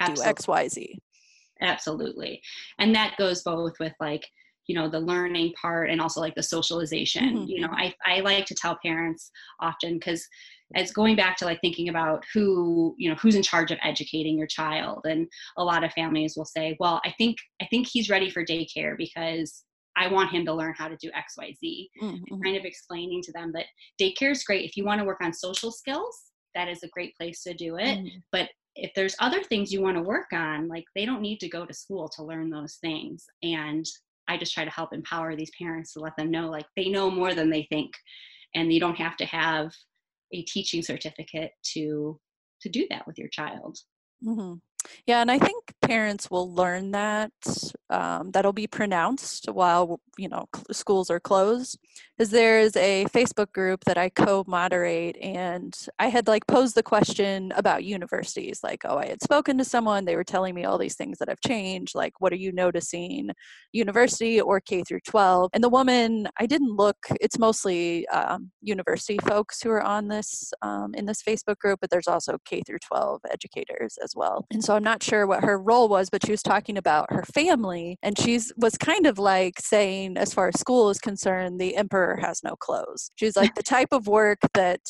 [0.00, 0.24] Absolutely.
[0.24, 0.98] do X, Y, Z.
[1.60, 2.42] Absolutely.
[2.78, 4.24] And that goes both with like,
[4.66, 7.38] you know, the learning part and also like the socialization.
[7.38, 7.48] Mm-hmm.
[7.48, 10.26] You know, I, I like to tell parents often because
[10.74, 14.36] it's going back to like thinking about who you know who's in charge of educating
[14.36, 18.10] your child and a lot of families will say well i think i think he's
[18.10, 19.64] ready for daycare because
[19.96, 22.42] i want him to learn how to do xyz mm-hmm.
[22.42, 23.66] kind of explaining to them that
[24.00, 27.14] daycare is great if you want to work on social skills that is a great
[27.16, 28.18] place to do it mm-hmm.
[28.32, 31.48] but if there's other things you want to work on like they don't need to
[31.48, 33.86] go to school to learn those things and
[34.28, 37.10] i just try to help empower these parents to let them know like they know
[37.10, 37.92] more than they think
[38.54, 39.72] and you don't have to have
[40.32, 42.18] a teaching certificate to
[42.60, 43.78] to do that with your child
[44.24, 44.54] mm-hmm.
[45.06, 47.30] Yeah, and I think parents will learn that
[47.90, 51.78] um, that'll be pronounced while you know schools are closed.
[52.18, 57.52] Is there's a Facebook group that I co-moderate, and I had like posed the question
[57.54, 58.60] about universities.
[58.64, 61.28] Like, oh, I had spoken to someone; they were telling me all these things that
[61.28, 61.94] have changed.
[61.94, 63.30] Like, what are you noticing,
[63.72, 65.50] university or K through 12?
[65.52, 66.96] And the woman, I didn't look.
[67.20, 71.90] It's mostly um, university folks who are on this um, in this Facebook group, but
[71.90, 74.46] there's also K through 12 educators as well.
[74.50, 77.24] And so I'm not sure what her role was, but she was talking about her
[77.34, 77.98] family.
[78.02, 82.16] And she's was kind of like saying, as far as school is concerned, the emperor
[82.16, 83.10] has no clothes.
[83.16, 84.80] She's like the type of work that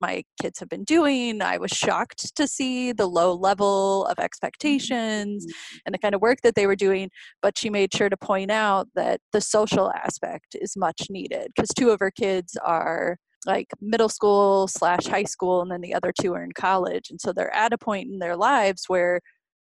[0.00, 1.42] my kids have been doing.
[1.42, 5.78] I was shocked to see the low level of expectations mm-hmm.
[5.86, 7.10] and the kind of work that they were doing.
[7.42, 11.70] But she made sure to point out that the social aspect is much needed because
[11.76, 16.12] two of her kids are like middle school slash high school and then the other
[16.20, 19.20] two are in college and so they're at a point in their lives where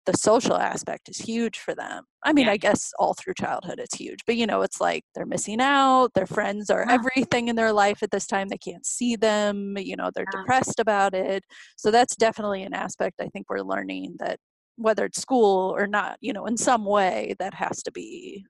[0.05, 2.51] the social aspect is huge for them i mean yeah.
[2.53, 6.09] i guess all through childhood it's huge but you know it's like they're missing out
[6.13, 6.93] their friends are yeah.
[6.93, 10.39] everything in their life at this time they can't see them you know they're yeah.
[10.41, 11.43] depressed about it
[11.77, 14.39] so that's definitely an aspect i think we're learning that
[14.81, 18.45] whether it's school or not, you know, in some way that has to be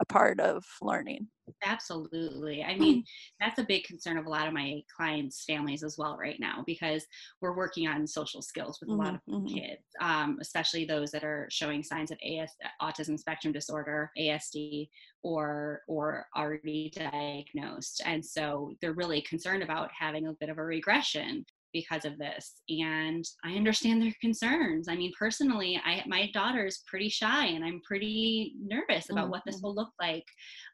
[0.00, 1.30] a part of learning.
[1.62, 2.62] Absolutely.
[2.62, 3.02] I mean,
[3.40, 6.62] that's a big concern of a lot of my clients' families as well right now
[6.66, 7.06] because
[7.40, 9.62] we're working on social skills with a lot of Mhm, mhm.
[9.62, 14.90] kids, um, especially those that are showing signs of AS, autism spectrum disorder, ASD,
[15.22, 18.02] or or already diagnosed.
[18.04, 22.62] And so they're really concerned about having a bit of a regression because of this
[22.70, 27.62] and i understand their concerns i mean personally i my daughter is pretty shy and
[27.62, 29.62] i'm pretty nervous about what this Mhm.
[29.62, 30.24] will look like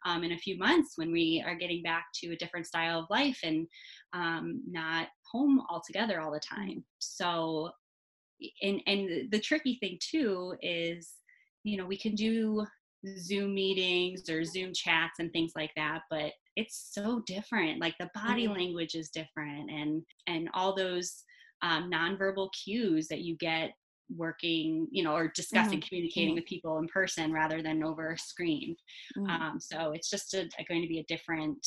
[0.07, 3.11] um, in a few months when we are getting back to a different style of
[3.11, 3.67] life and
[4.13, 7.71] um, not home altogether all the time so
[8.63, 11.15] and and the tricky thing too is
[11.65, 12.65] you know we can do
[13.19, 18.11] zoom meetings or zoom chats and things like that but it's so different like the
[18.15, 18.57] body Mhm.
[18.57, 21.23] language is different and and all those
[21.63, 23.73] um, nonverbal cues that you get
[24.17, 26.37] working you know or discussing communicating Mhm.
[26.37, 28.75] with people in person rather than over a screen
[29.17, 29.29] Mm.
[29.31, 31.65] um, so it's just a, a- going to be a different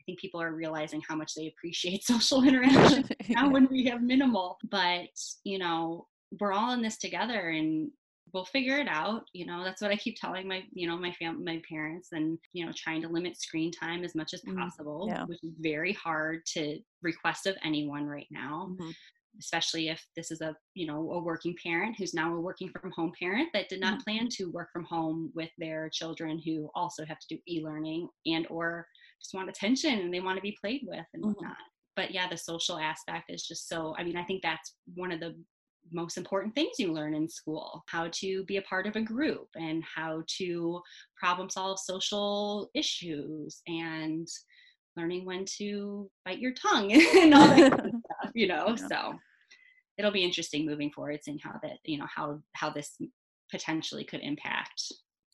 [0.00, 4.02] i think people are realizing how much they appreciate social interaction now when we have
[4.02, 5.08] minimal but
[5.44, 6.06] you know
[6.38, 7.90] we're all in this together and
[8.32, 11.12] we'll figure it out you know that's what i keep telling my you know my
[11.12, 14.56] fam my parents and you know trying to limit screen time as much as Mm,
[14.56, 15.24] possible yeah.
[15.26, 18.92] which is very hard to request of anyone right now Mhm.
[19.38, 22.90] especially if this is a you know a working parent who's now a working from
[22.92, 24.04] home parent that did not Mhm.
[24.04, 28.46] plan to work from home with their children who also have to do e-learning and
[28.50, 28.86] or
[29.22, 31.34] just want attention and they want to be played with and Mhm.
[31.34, 31.56] whatnot
[31.94, 35.20] but yeah the social aspect is just so i mean i think that's one of
[35.20, 35.34] the
[35.92, 39.48] most important things you learn in school how to be a part of a group
[39.56, 40.80] and how to
[41.16, 44.26] problem solve social issues and
[44.96, 48.88] learning when to bite your tongue and all that kind of stuff you know Yeah.
[48.88, 49.14] so
[49.98, 52.96] it'll be interesting moving forward seeing how that you know how how this
[53.50, 54.92] potentially could impact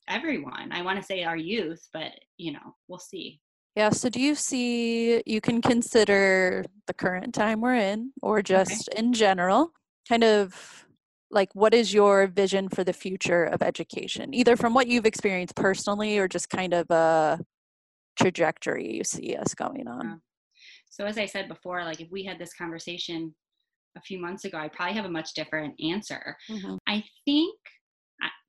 [0.09, 0.71] everyone.
[0.71, 3.41] I want to say our youth but you know we'll see.
[3.77, 8.89] Yeah, so do you see you can consider the current time we're in or just
[8.89, 9.73] in general
[10.09, 10.87] kind of
[11.31, 15.57] like what is your vision for the future of education either from what you've experienced
[15.57, 17.41] personally or just kind of a
[18.17, 20.21] trajectory you see us going on.
[20.89, 23.35] so as i said before like if we had this conversation
[23.97, 26.79] a few months ago i'd probably have a much different answer Mhm.
[26.87, 27.57] I think,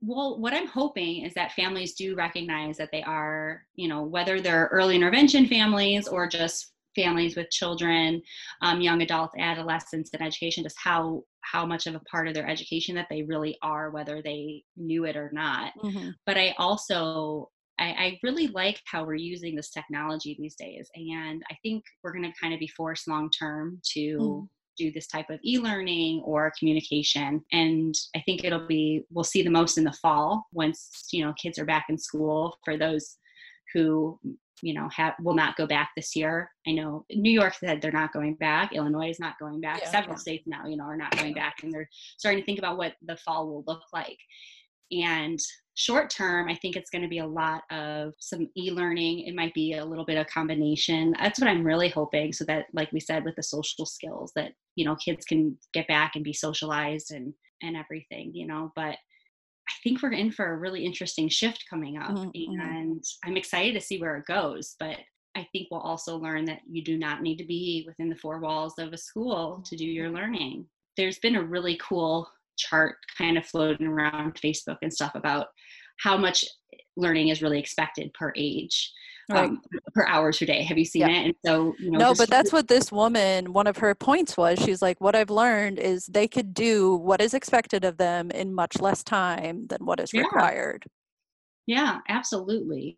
[0.01, 4.39] well, what I'm hoping is that families do recognize that they are, you know, whether
[4.39, 8.21] they're early intervention families or just families with children,
[8.61, 12.47] um, young adults, adolescents, and education, just how how much of a part of their
[12.47, 15.73] education that they really are, whether they knew it or not.
[15.83, 16.15] Mhm.
[16.25, 21.43] But I also I, I really like how we're using this technology these days, and
[21.51, 24.49] I think we're going to kind of be forced long term to Mhm.
[24.77, 29.49] do this type of e-learning or communication and i think it'll be we'll see the
[29.49, 33.17] most in the fall once you know kids are back in school for those
[33.73, 34.19] who
[34.61, 36.49] you know have will not go back this year.
[36.67, 38.73] I know new york said they're not going back.
[38.73, 39.81] Illinois is not going back.
[39.81, 40.19] Yeah, several yeah.
[40.19, 42.93] states now you know are not going back and they're starting to think about what
[43.05, 44.17] the fall will look like.
[44.91, 45.39] And
[45.77, 49.27] short term i think it's going to be a lot of some e-learning.
[49.27, 51.13] It might be a little bit of combination.
[51.19, 54.53] That's what i'm really hoping so that like we said with the social skills that
[54.75, 58.95] you know kids can get back and be socialized and and everything you know but
[59.69, 62.61] i think we're in for a really interesting shift coming up Mhm, mhm.
[62.61, 64.97] and i'm excited to see where it goes but
[65.35, 68.39] i think we'll also learn that you do not need to be within the four
[68.39, 70.65] walls of a school to do your learning
[70.97, 75.47] there's been a really cool chart kind of floating around Facebook and stuff about
[75.99, 76.45] how much
[76.97, 78.91] learning is really expected per age,
[79.29, 79.49] Right.
[79.49, 79.61] um,
[79.93, 80.63] per hours per day.
[80.63, 81.21] Have you seen Yeah.
[81.21, 81.25] it?
[81.25, 84.59] And so, you know, No, but that's what this woman, one of her points was.
[84.59, 88.53] She's like, what I've learned is they could do what is expected of them in
[88.53, 90.23] much less time than what is Yeah.
[90.23, 90.85] required.
[91.67, 92.97] Yeah, absolutely.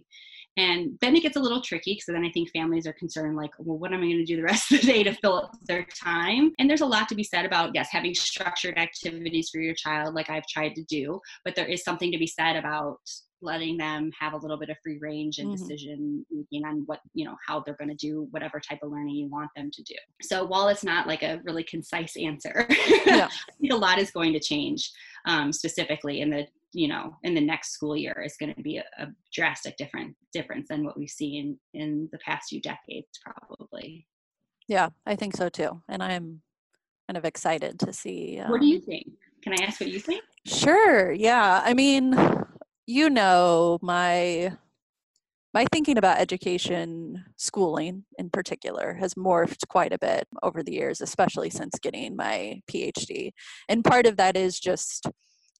[0.58, 3.52] And then it gets a little tricky because then I think families are concerned, like,
[3.60, 5.52] well, what am I going to do the rest of the day to fill up
[5.68, 6.52] their time?
[6.58, 10.16] And there's a lot to be said about, yes, having structured activities for your child,
[10.16, 12.98] like I've tried to do, but there is something to be said about
[13.42, 15.58] letting them have a little bit of free range and Mhm.
[15.58, 19.16] decision making on what, you know, how they're going to do whatever type of learning
[19.16, 19.96] you want them to do.
[20.22, 22.66] So while it's not like a really concise answer,
[23.06, 23.28] Yeah.
[23.28, 24.92] I think a lot is going to change
[25.26, 28.78] um, specifically in the you know in the next school year is going to be
[28.78, 34.06] a, a drastic different difference than what we've seen in the past few decades probably
[34.68, 35.82] Yeah, I think so too.
[35.88, 36.42] And I'm
[37.08, 38.42] kind of excited to see.
[38.48, 39.08] what do you um, think
[39.42, 41.12] can i ask what you think Sure.
[41.12, 41.62] Yeah.
[41.64, 42.14] I mean,
[42.88, 44.54] you know, my
[45.54, 51.02] my thinking about education, schooling in particular, has morphed quite a bit over the years,
[51.02, 53.32] especially since getting my PhD.
[53.68, 55.06] And part of that is just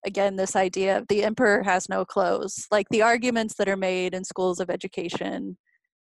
[0.06, 4.14] again this idea of the emperor has no clothes like the arguments that are made
[4.14, 5.58] in schools of education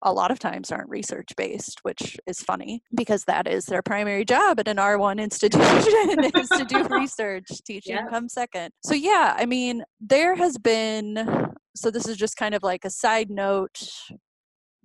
[0.02, 4.24] a lot of times aren't research based, which is funny because that is their primary
[4.24, 7.46] job at an R1 institution is to do research.
[7.66, 8.06] Teaching yeah.
[8.06, 8.72] comes second.
[8.84, 12.90] So, yeah, I mean, there has been, so this is just kind of like a
[12.90, 13.80] side note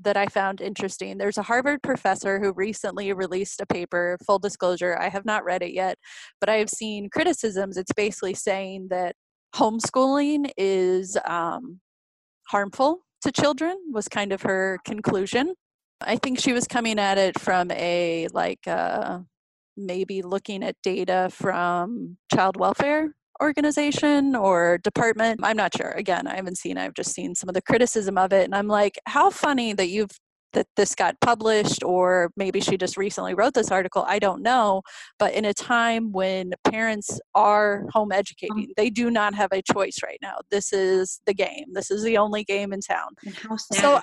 [0.01, 1.18] that I found interesting.
[1.18, 5.61] There's a Harvard professor who recently released a paper, full disclosure, I have not read
[5.61, 5.97] it yet,
[6.39, 7.78] but I have seen criticisms.
[7.78, 9.16] It's basically saying that
[9.55, 11.80] homeschooling is um,
[12.49, 15.55] harmful to children was kind of her conclusion.
[15.99, 19.19] I think she was coming at it from a like uh,
[19.76, 25.39] maybe looking at data from child welfare organization or department.
[25.41, 25.91] I'm not sure.
[25.91, 26.78] Again, I haven't seen.
[26.78, 29.89] I've just seen some of the criticism of it, and I'm like, how funny that
[29.89, 30.11] you've
[30.55, 34.81] that this got published or maybe she just recently wrote this article i don't know
[35.19, 38.19] but in a time when parents are home mm-hmm.
[38.19, 42.03] educating they do not have a choice right now this is the game this is
[42.03, 44.01] the only game in town and how sad so,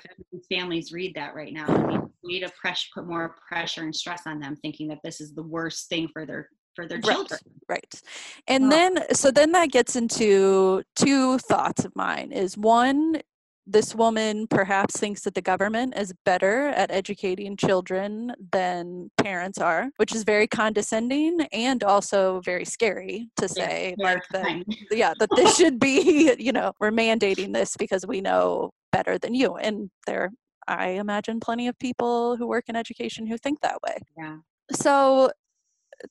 [0.50, 3.94] families read that right now i mean we need to press, put more pressure and
[3.94, 7.38] stress on them thinking that this is the worst thing for their for their children.
[7.68, 7.84] Right.
[7.84, 8.02] right.
[8.48, 13.20] And then so then that gets into two thoughts of mine is one
[13.66, 19.90] this woman perhaps thinks that the government is better at educating children than parents are,
[19.96, 25.30] which is very condescending and also very scary to say yeah, like that, yeah, that
[25.36, 29.56] this should be, you know, we're mandating this because we know better than you.
[29.56, 30.30] And there
[30.68, 33.96] I imagine plenty of people who work in education who think that way.
[34.16, 34.38] Yeah.
[34.72, 35.30] So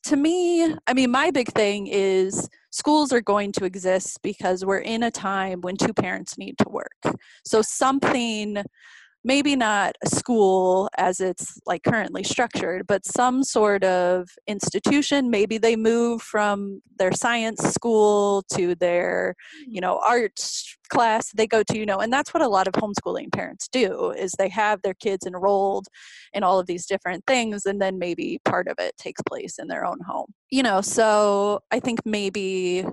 [0.04, 4.80] to me, I mean, my big thing is schools are going to exist because we're
[4.80, 7.16] in a time when two parents need to work.
[7.46, 8.64] So something
[9.24, 15.58] maybe not a school as it's like currently structured but some sort of institution maybe
[15.58, 19.36] they move from their science school to their
[19.68, 19.82] you mm.
[19.82, 23.32] know arts class they go to you know and that's what a lot of homeschooling
[23.32, 25.88] parents do is they have their kids enrolled
[26.34, 29.68] in all of these different things and then maybe part of it takes place in
[29.68, 32.86] their own home you know so i think maybe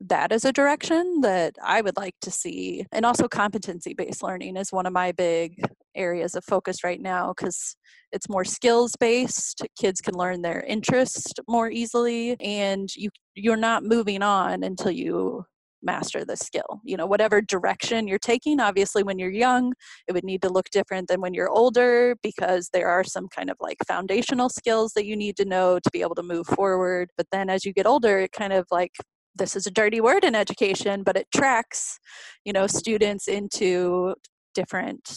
[0.00, 2.84] that is a direction that I would like to see.
[2.92, 5.60] And also, competency based learning is one of my big
[5.94, 7.76] areas of focus right now because
[8.12, 9.66] it's more skills based.
[9.80, 15.44] Kids can learn their interest more easily, and you you're not moving on until you
[15.82, 16.80] master the skill.
[16.84, 19.72] You know, whatever direction you're taking, obviously, when you're young,
[20.08, 23.50] it would need to look different than when you're older because there are some kind
[23.50, 27.10] of like foundational skills that you need to know to be able to move forward.
[27.16, 28.92] But then as you get older, it kind of like
[29.36, 31.98] this is a dirty word in education, but it tracks,
[32.44, 34.14] you know, students into
[34.54, 35.10] different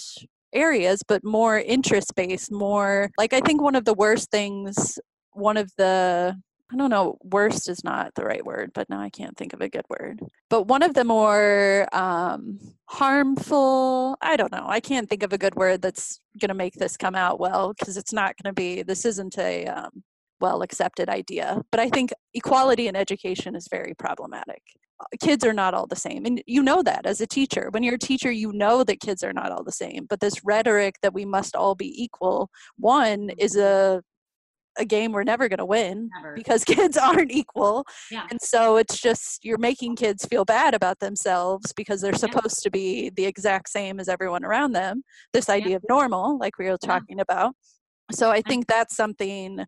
[0.53, 4.99] areas, but more interest based, more like I think one of the worst things,
[5.33, 6.35] one of the
[6.71, 9.61] I don't know, worst is not the right word, but now I can't think of
[9.61, 10.19] a good word.
[10.51, 15.37] But one of the more um, harmful, I don't know, I can't think of a
[15.39, 18.55] good word that's going to make this come out well because it's not going to
[18.55, 20.03] be, this isn't a um,
[20.41, 21.61] well accepted idea.
[21.71, 24.61] But I think equality in education is very problematic.
[24.99, 26.25] Uh, kids are not all the same.
[26.25, 27.69] And you know that as a teacher.
[27.71, 30.05] When you're a teacher, you know that kids are not all the same.
[30.09, 34.01] But this rhetoric that we must all be equal, one is a
[34.77, 36.33] a game we're never going to win never.
[36.33, 37.85] because kids aren't equal.
[38.09, 38.25] Yeah.
[38.29, 42.63] And so it's just you're making kids feel bad about themselves because they're supposed yeah.
[42.63, 45.03] to be the exact same as everyone around them.
[45.33, 45.75] This idea yeah.
[45.77, 47.53] of normal, like we were talking about.
[48.11, 49.65] So I think that's something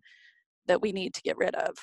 [0.72, 1.76] that we need to get rid of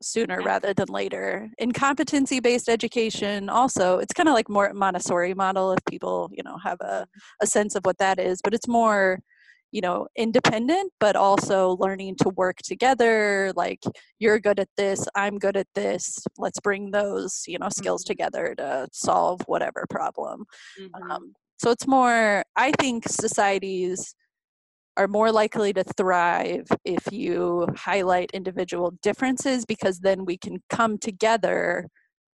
[0.00, 1.50] sooner rather than later.
[1.58, 6.44] In competency based education, also, it's kind of like more Montessori model if people, you
[6.44, 7.42] know, have a, mm-hmm.
[7.42, 9.18] a sense of what that is, but it's more
[9.72, 13.80] you know independent but also learning to work together like
[14.18, 18.10] you're good at this i'm good at this let's bring those you know skills mm-hmm.
[18.10, 20.44] together to solve whatever problem
[20.78, 21.10] mm-hmm.
[21.10, 24.14] um, so it's more i think societies
[24.96, 30.98] are more likely to thrive if you highlight individual differences because then we can come
[30.98, 31.88] together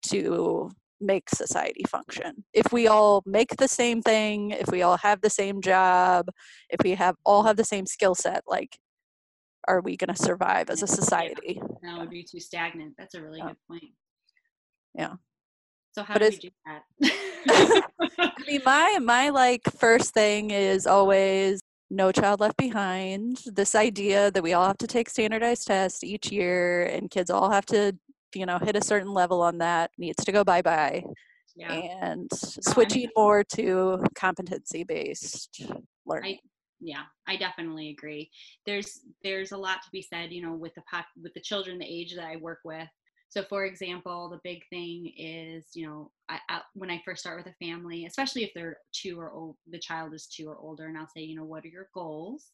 [0.09, 0.69] to
[1.01, 2.45] make society function.
[2.53, 6.29] If we all make the same thing, if we all have the same job,
[6.69, 8.77] if we have all have the same skill set, like
[9.67, 11.59] are we going to survive as a society?
[11.61, 12.95] Yeah, that would be too stagnant.
[12.97, 13.47] That's a really yeah.
[13.47, 13.91] good point.
[14.93, 15.13] Yeah.
[15.93, 17.83] So how but do we do that?
[18.19, 21.61] I mean, my my like first thing is always
[21.93, 23.41] no child left behind.
[23.45, 27.49] This idea that we all have to take standardized tests each year and kids all
[27.51, 27.93] have to
[28.35, 31.03] you know hit a certain level on that needs to go bye bye
[31.55, 31.71] yeah.
[31.71, 35.63] and switching more to competency based
[36.05, 36.35] learning.
[36.35, 36.39] I,
[36.79, 38.29] yeah i definitely agree.
[38.65, 41.77] There's there's a lot to be said you know with the pop with the children
[41.77, 42.87] the age that i work with
[43.33, 47.43] So, for example, the big thing is, you know, I, I, when I first start
[47.43, 50.85] with a family, especially if they're two or old, the child is two or older,
[50.85, 52.51] and I'll say, you know, what are your goals?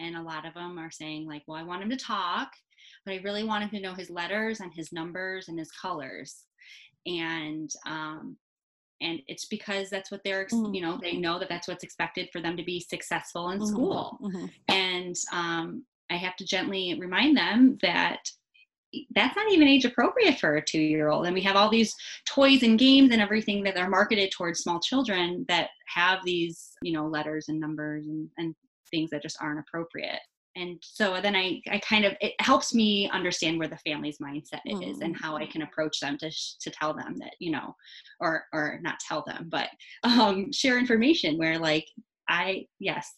[0.00, 2.50] And a lot of them are saying, like, well, I want him to talk,
[3.04, 6.42] but I really want him to know his letters and his numbers and his colors.
[7.06, 8.36] And um,
[9.00, 10.74] and it's because that's what they're mm-hmm.
[10.74, 13.68] you know they know that that's what's expected for them to be successful in mm-hmm.
[13.68, 14.46] school mm-hmm.
[14.68, 18.20] and um, i have to gently remind them that
[19.14, 21.94] that's not even age appropriate for a two year old and we have all these
[22.26, 26.92] toys and games and everything that are marketed towards small children that have these you
[26.92, 28.54] know letters and numbers and, and
[28.90, 30.20] things that just aren't appropriate
[30.56, 34.60] and so then I, I kind of it helps me understand where the family's mindset
[34.66, 34.90] mm.
[34.90, 37.74] is and how I can approach them to to tell them that you know
[38.20, 39.68] or or not tell them but
[40.02, 41.86] um, share information where like
[42.28, 43.14] I yes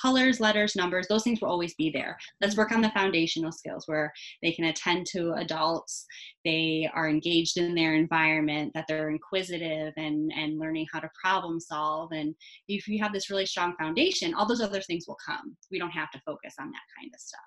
[0.00, 2.16] colors, letters, numbers, those things will always be there.
[2.40, 4.12] Let's work on the foundational skills where
[4.42, 6.06] they can attend to adults,
[6.44, 11.60] they are engaged in their environment, that they're inquisitive and, and learning how to problem
[11.60, 12.12] solve.
[12.12, 12.34] And
[12.68, 15.56] if you have this really strong foundation, all those other things will come.
[15.70, 17.40] We don't have to focus on that kind of stuff.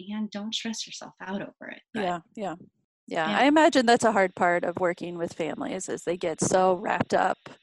[0.00, 1.80] And don't stress yourself out over it.
[1.92, 2.54] But, yeah, yeah.
[3.10, 6.42] Yeah, yeah, I imagine that's a hard part of working with families is they get
[6.42, 7.54] so wrapped up oh,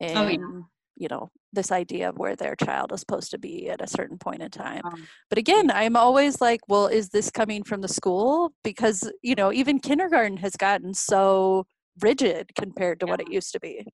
[0.00, 0.60] in oh, yeah
[1.00, 4.18] you know this idea of where their child is supposed to be at a certain
[4.18, 4.82] point in time.
[4.84, 8.52] Um, but again i'm always like well is this coming from the school?
[8.62, 11.66] Because you know even kindergarten has gotten so
[12.00, 13.10] rigid compared to yeah.
[13.10, 13.86] what it used to be.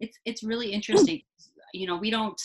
[0.00, 1.22] It's it's really interesting
[1.76, 2.40] you know we don't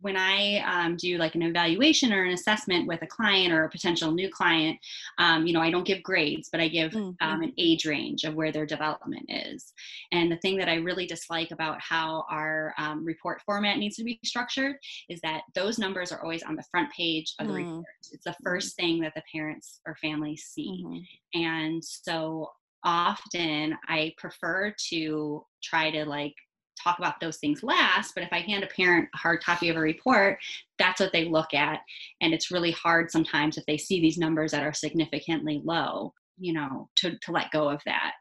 [0.00, 3.70] when i um, do like an evaluation or an assessment with a client or a
[3.70, 4.78] potential new client
[5.18, 7.10] um, you know i don't give grades but i give mm-hmm.
[7.26, 9.72] um, an age range of where their development is
[10.10, 14.04] and the thing that i really dislike about how our um, report format needs to
[14.04, 14.76] be structured
[15.08, 17.68] is that those numbers are always on the front page of the mm-hmm.
[17.68, 21.40] report it's the first thing that the parents or families see mm-hmm.
[21.40, 22.50] and so
[22.84, 26.34] often i prefer to try to like
[26.82, 28.14] talk about those things last.
[28.14, 30.38] But if I hand a parent a hard copy of a report,
[30.78, 31.80] that's what they look at.
[32.20, 36.52] And it's really hard sometimes if they see these numbers that are significantly low, you
[36.52, 38.12] know, to, to let go of that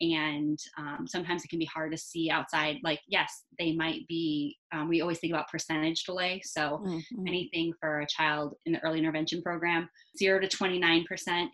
[0.00, 4.56] and um, sometimes it can be hard to see outside like yes they might be
[4.72, 7.26] um, we always think about percentage delay so mm-hmm.
[7.28, 9.88] anything for a child in the early intervention program
[10.18, 11.04] 0 to 29%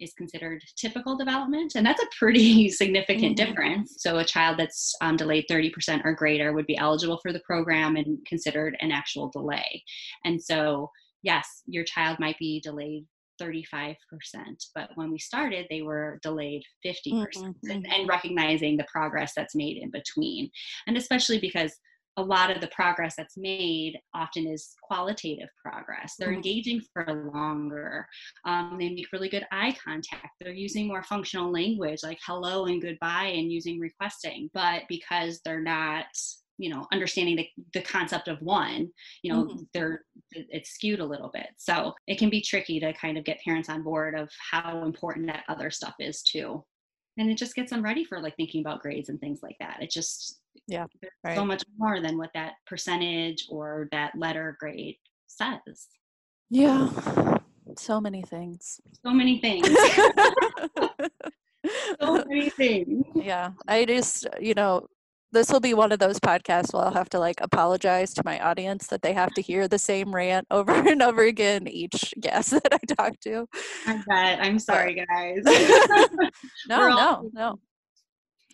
[0.01, 3.47] is considered typical development and that's a pretty significant mm-hmm.
[3.47, 7.41] difference so a child that's um, delayed 30% or greater would be eligible for the
[7.41, 9.83] program and considered an actual delay
[10.25, 10.91] and so
[11.23, 13.05] yes your child might be delayed
[13.41, 13.97] 35%,
[14.75, 17.93] but when we started, they were delayed 50%, percent mm-hmm.
[17.93, 20.51] and recognizing the progress that's made in between.
[20.87, 21.73] And especially because
[22.17, 26.15] a lot of the progress that's made often is qualitative progress.
[26.19, 26.37] They're mm-hmm.
[26.37, 28.07] engaging for longer.
[28.45, 30.29] Um, they make really good eye contact.
[30.41, 34.51] They're using more functional language like hello and goodbye and using requesting.
[34.53, 36.07] But because they're not
[36.61, 38.89] you know understanding the, the concept of one
[39.23, 39.63] you know mm-hmm.
[39.73, 40.03] they're
[40.33, 41.49] it's skewed a little bit.
[41.57, 45.27] So it can be tricky to kind of get parents on board of how important
[45.27, 46.65] that other stuff is too.
[47.19, 49.79] And it just gets them ready for like thinking about grades and things like that.
[49.81, 50.87] It just yeah
[51.25, 51.37] right.
[51.37, 54.97] so much more than what that percentage or that letter grade
[55.27, 55.89] says.
[56.51, 56.91] Yeah
[57.79, 58.81] so many things.
[59.05, 59.69] So many things.
[62.01, 63.05] So many things.
[63.15, 64.87] Yeah i just you know
[65.33, 68.41] this will be one of those podcasts where I'll have to like apologize to my
[68.41, 72.51] audience that they have to hear the same rant over and over again each guest
[72.51, 73.47] that I talk to.
[73.87, 74.41] I bet.
[74.41, 75.43] I'm sorry, guys.
[76.69, 77.59] no, no, no.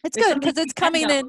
[0.05, 1.29] It's good because it's coming in.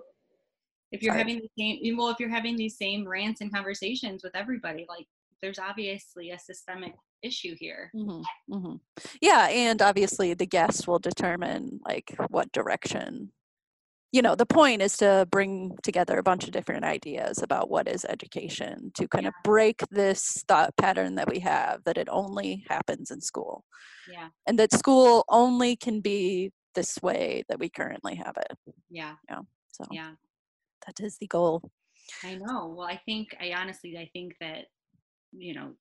[0.91, 1.20] If you're sorry.
[1.20, 5.06] having the same, well, if you're having these same rants and conversations with everybody, like
[5.41, 6.93] there's obviously a systemic
[7.24, 7.91] issue here.
[7.95, 8.76] Mm-hmm, mm-hmm.
[9.22, 13.32] Yeah, and obviously the guests will determine like what direction
[14.12, 17.88] you know the point is to bring together a bunch of different ideas about what
[17.88, 19.30] is education to kind yeah.
[19.30, 23.66] of break this thought pattern that we have that it only happens in school.
[24.12, 24.30] Yeah.
[24.47, 28.76] And that school only can be this way that we currently have it.
[28.89, 29.16] Yeah.
[29.30, 29.41] Yeah
[29.78, 30.12] so yeah.
[30.86, 31.62] that is the goal.
[32.24, 32.74] I know.
[32.76, 34.66] Well i think i honestly i think that
[35.32, 35.74] you know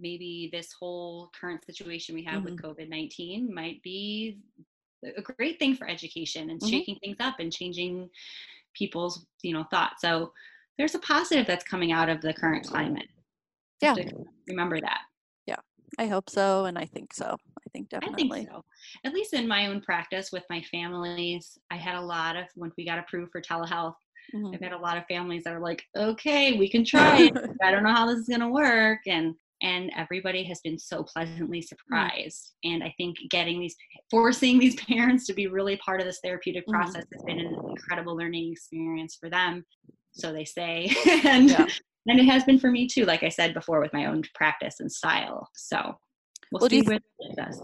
[0.00, 2.56] maybe this whole current situation we have mm-hmm.
[2.56, 4.38] with covid-19 might be
[5.04, 6.70] a great thing for education and mm-hmm.
[6.70, 8.08] shaking things up and changing
[8.74, 10.00] people's you know thoughts.
[10.00, 10.32] So
[10.78, 13.08] there's a positive that's coming out of the current climate.
[13.82, 13.94] Yeah.
[14.48, 15.00] remember that.
[15.46, 15.56] Yeah.
[15.98, 17.36] I hope so and i think so.
[17.58, 18.64] I think definitely I think so.
[19.04, 22.72] at least in my own practice with my families i had a lot of when
[22.76, 23.94] we got approved for telehealth
[24.34, 24.54] mm-hmm.
[24.54, 27.36] i've had a lot of families that are like okay we can try it.
[27.62, 31.02] I don't know how this is going to work and and everybody has been so
[31.02, 33.74] pleasantly surprised and i think getting these
[34.10, 36.72] forcing these parents to be really part of this therapeutic Mhm.
[36.72, 39.64] process has been an incredible learning experience for them
[40.12, 40.90] so they say
[41.24, 41.66] and Yeah.
[42.06, 44.80] and it has been for me too like i said before with my own practice
[44.80, 45.98] and style so
[46.52, 47.60] we'll, Well, see where it us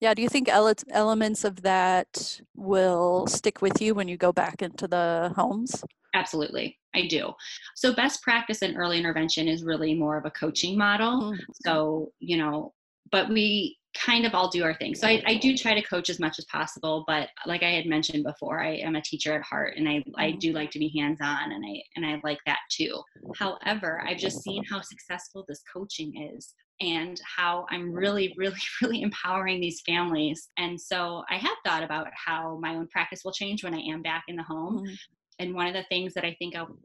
[0.00, 4.32] Yeah, do you think ele- elements of that will stick with you when you go
[4.32, 5.82] back into the homes?
[6.14, 7.32] Absolutely i do
[7.74, 11.38] so best practice in early intervention is really more of a coaching model Mhm.
[11.52, 12.72] So, you know,
[13.10, 14.94] but we kind of all do our thing.
[14.94, 17.86] So I, I do try to coach as much as possible, but like I had
[17.86, 20.40] mentioned before, I am a teacher at heart and I, I Mhm.
[20.40, 23.00] do like to be hands-on and I and I like that too.
[23.32, 29.02] However, I've just seen how successful this coaching is and how I'm really, really, really
[29.02, 30.50] empowering these families.
[30.58, 34.02] And so I have thought about how my own practice will change when I am
[34.02, 34.98] back in the home Mhm.
[35.38, 36.76] And one of the things that I think I'll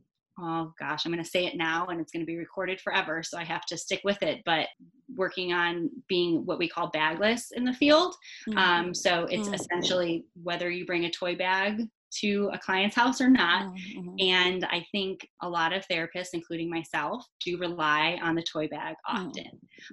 [0.41, 3.21] oh gosh, I'm going to say it now and it's going to be recorded forever,
[3.21, 4.41] so I have to stick with it.
[4.45, 4.67] But
[5.13, 8.15] working on being what we call bagless in the field.
[8.47, 8.57] Mhm.
[8.57, 9.53] Um, so it's Mm.
[9.55, 11.89] essentially whether you bring a toy bag
[12.21, 13.65] to a client's house or not.
[13.65, 14.19] Mhm, mhm.
[14.19, 18.95] And I think a lot of therapists, including myself, do rely on the toy bag
[19.09, 19.31] Mm.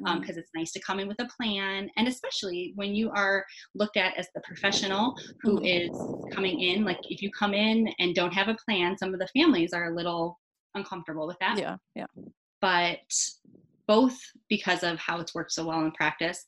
[0.03, 1.89] often because it's nice to come in with a plan.
[1.97, 3.45] And especially when you are
[3.75, 5.65] looked at as the professional who Mhm.
[5.65, 9.21] is coming in, like if you come in and don't have a plan, some of
[9.21, 10.41] the families are a little
[10.75, 11.57] uncomfortable with that.
[11.59, 12.07] yeah, yeah.
[12.61, 13.01] But
[13.87, 16.45] both because of how it's worked so well in practice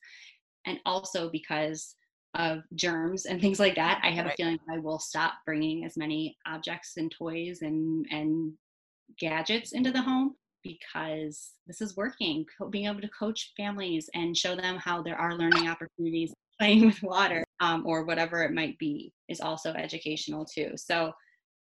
[0.67, 1.97] and also because
[2.35, 5.97] of germs and things like that, I have a feeling I will stop bringing as
[5.97, 8.53] many objects and toys and and
[9.19, 12.45] gadgets into the home because this is working.
[12.59, 16.87] Co- Being able to coach families and show them how there are learning opportunities, playing
[16.87, 20.73] with water um, or whatever it might be, is also educational too.
[20.77, 21.13] So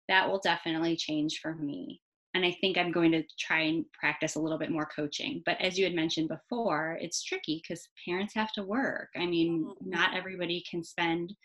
[0.07, 2.01] that will definitely change for me.
[2.36, 5.41] And I think I'm going to try and practice a little bit more coaching.
[5.45, 9.09] But as you had mentioned before, it's tricky because parents have to work.
[9.15, 9.86] I mean, Mhm.
[9.86, 11.36] not everybody can spend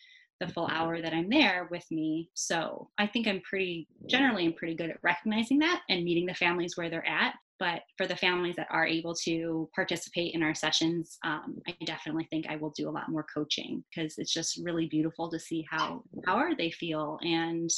[0.40, 2.30] the full hour that I'm there with me.
[2.34, 6.34] So I think I'm pretty, generally, I'm pretty good at recognizing that and meeting the
[6.34, 7.36] families where they're at.
[7.58, 12.26] But for the families that are able to participate in our sessions, um, I definitely
[12.30, 15.66] think I will do a lot more coaching because it's just really beautiful to see
[15.70, 17.70] how empowered they feel and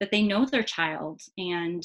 [0.00, 1.82] that they know their child and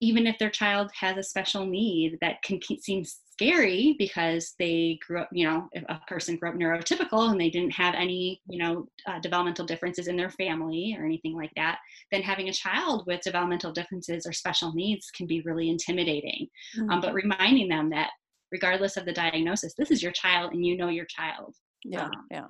[0.00, 5.20] even if their child has a special need that can seem scary because they grew
[5.20, 8.58] up you know if a person grew up neurotypical and they didn't have any you
[8.58, 11.78] know uh, developmental differences in their family or anything like that
[12.12, 16.46] then having a child with developmental differences or special needs can be really intimidating.
[16.90, 18.10] Um, but reminding them that
[18.52, 21.54] regardless of the diagnosis this is your child and you know your child.
[21.84, 22.46] Yeah, um, yeah.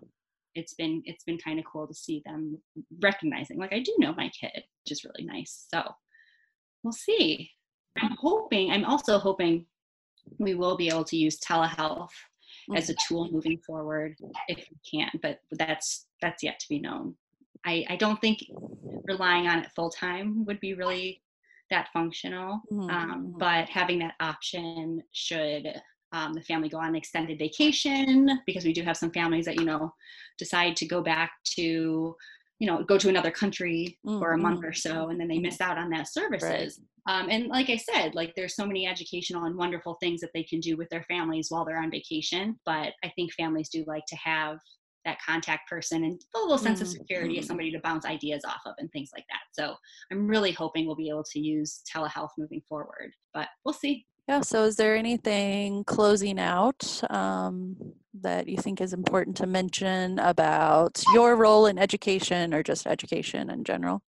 [0.54, 2.58] it's been it's been kind of cool to see them
[3.00, 5.66] recognizing like i do know my kid which is really nice.
[5.72, 5.82] So
[6.82, 7.50] we'll see.
[8.00, 9.66] I'm hoping i'm also hoping
[10.38, 12.10] we will be able to use telehealth
[12.76, 14.16] as a tool moving forward
[14.48, 17.14] if we can but that's that's yet to be known.
[17.66, 18.38] I i don't think
[19.04, 21.22] relying on it full time would be really
[21.70, 23.38] that functional Mhm, um, mhm.
[23.38, 25.66] but having that option should
[26.12, 29.56] um, the family go on an extended vacation because we do have some families that
[29.56, 29.94] you know
[30.38, 32.16] decide to go back to
[32.60, 35.38] you know go to another country for a month Mhm, or so and then they
[35.40, 36.80] miss out on that services.
[37.06, 40.44] Um, and like i said like there's so many educational and wonderful things that they
[40.44, 44.04] can do with their families while they're on vacation but i think families do like
[44.08, 44.58] to have
[45.06, 48.44] that contact person and a little sense of Mhm, security as somebody to bounce ideas
[48.46, 49.40] off of and things like that.
[49.52, 49.74] So
[50.12, 54.42] i'm really hoping we'll be able to use telehealth moving forward but we'll see Yeah,
[54.42, 57.74] so is there anything closing out um,
[58.20, 63.50] that you think is important to mention about your role in education or just education
[63.50, 64.02] in general?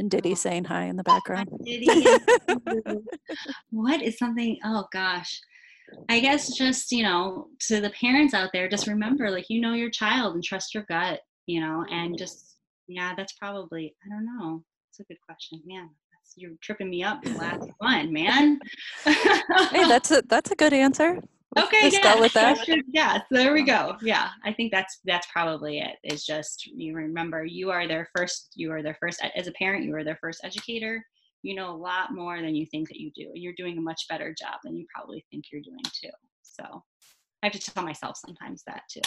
[0.00, 0.34] And Diddy Oh.
[0.34, 1.48] saying hi in the background.
[3.70, 5.40] What is something oh gosh
[6.10, 9.72] i guess just you know to the parents out there just remember like you know
[9.72, 12.56] your child and trust your gut you know and just
[12.88, 15.88] yeah that's probably i don't know it's a good question that's,
[16.36, 18.58] you're tripping me up last one man
[19.04, 19.14] hey,
[19.88, 21.14] that's a that's a good answer.
[21.56, 22.54] Let's- okay let's yeah, go with that.
[22.56, 26.66] trust your- yeah there we go yeah i think that's that's probably it is just
[26.66, 30.04] you remember you are their first you are their first as a parent you are
[30.04, 31.02] their first educator
[31.42, 33.80] you know a lot more than you think that you do and you're doing a
[33.80, 36.10] much better job than you probably think you're doing too
[36.42, 36.64] so
[37.42, 39.00] i have to tell myself sometimes that too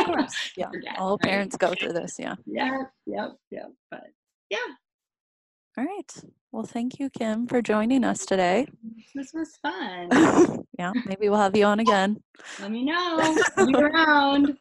[0.00, 0.68] Of course, yeah.
[0.70, 1.30] Forget, All right?
[1.30, 2.16] parents go through this.
[2.18, 2.34] Yeah.
[2.46, 4.04] yeah yep yep but
[4.50, 4.58] yeah
[5.78, 6.12] All right.
[6.52, 8.66] Well, thank you, Kim, for joining us today.
[9.14, 12.16] this was fun yeah, maybe we'll have you on again.
[12.60, 14.56] let me know be around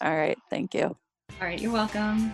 [0.00, 0.38] All right.
[0.50, 0.84] Thank you.
[1.40, 2.32] all right you're welcome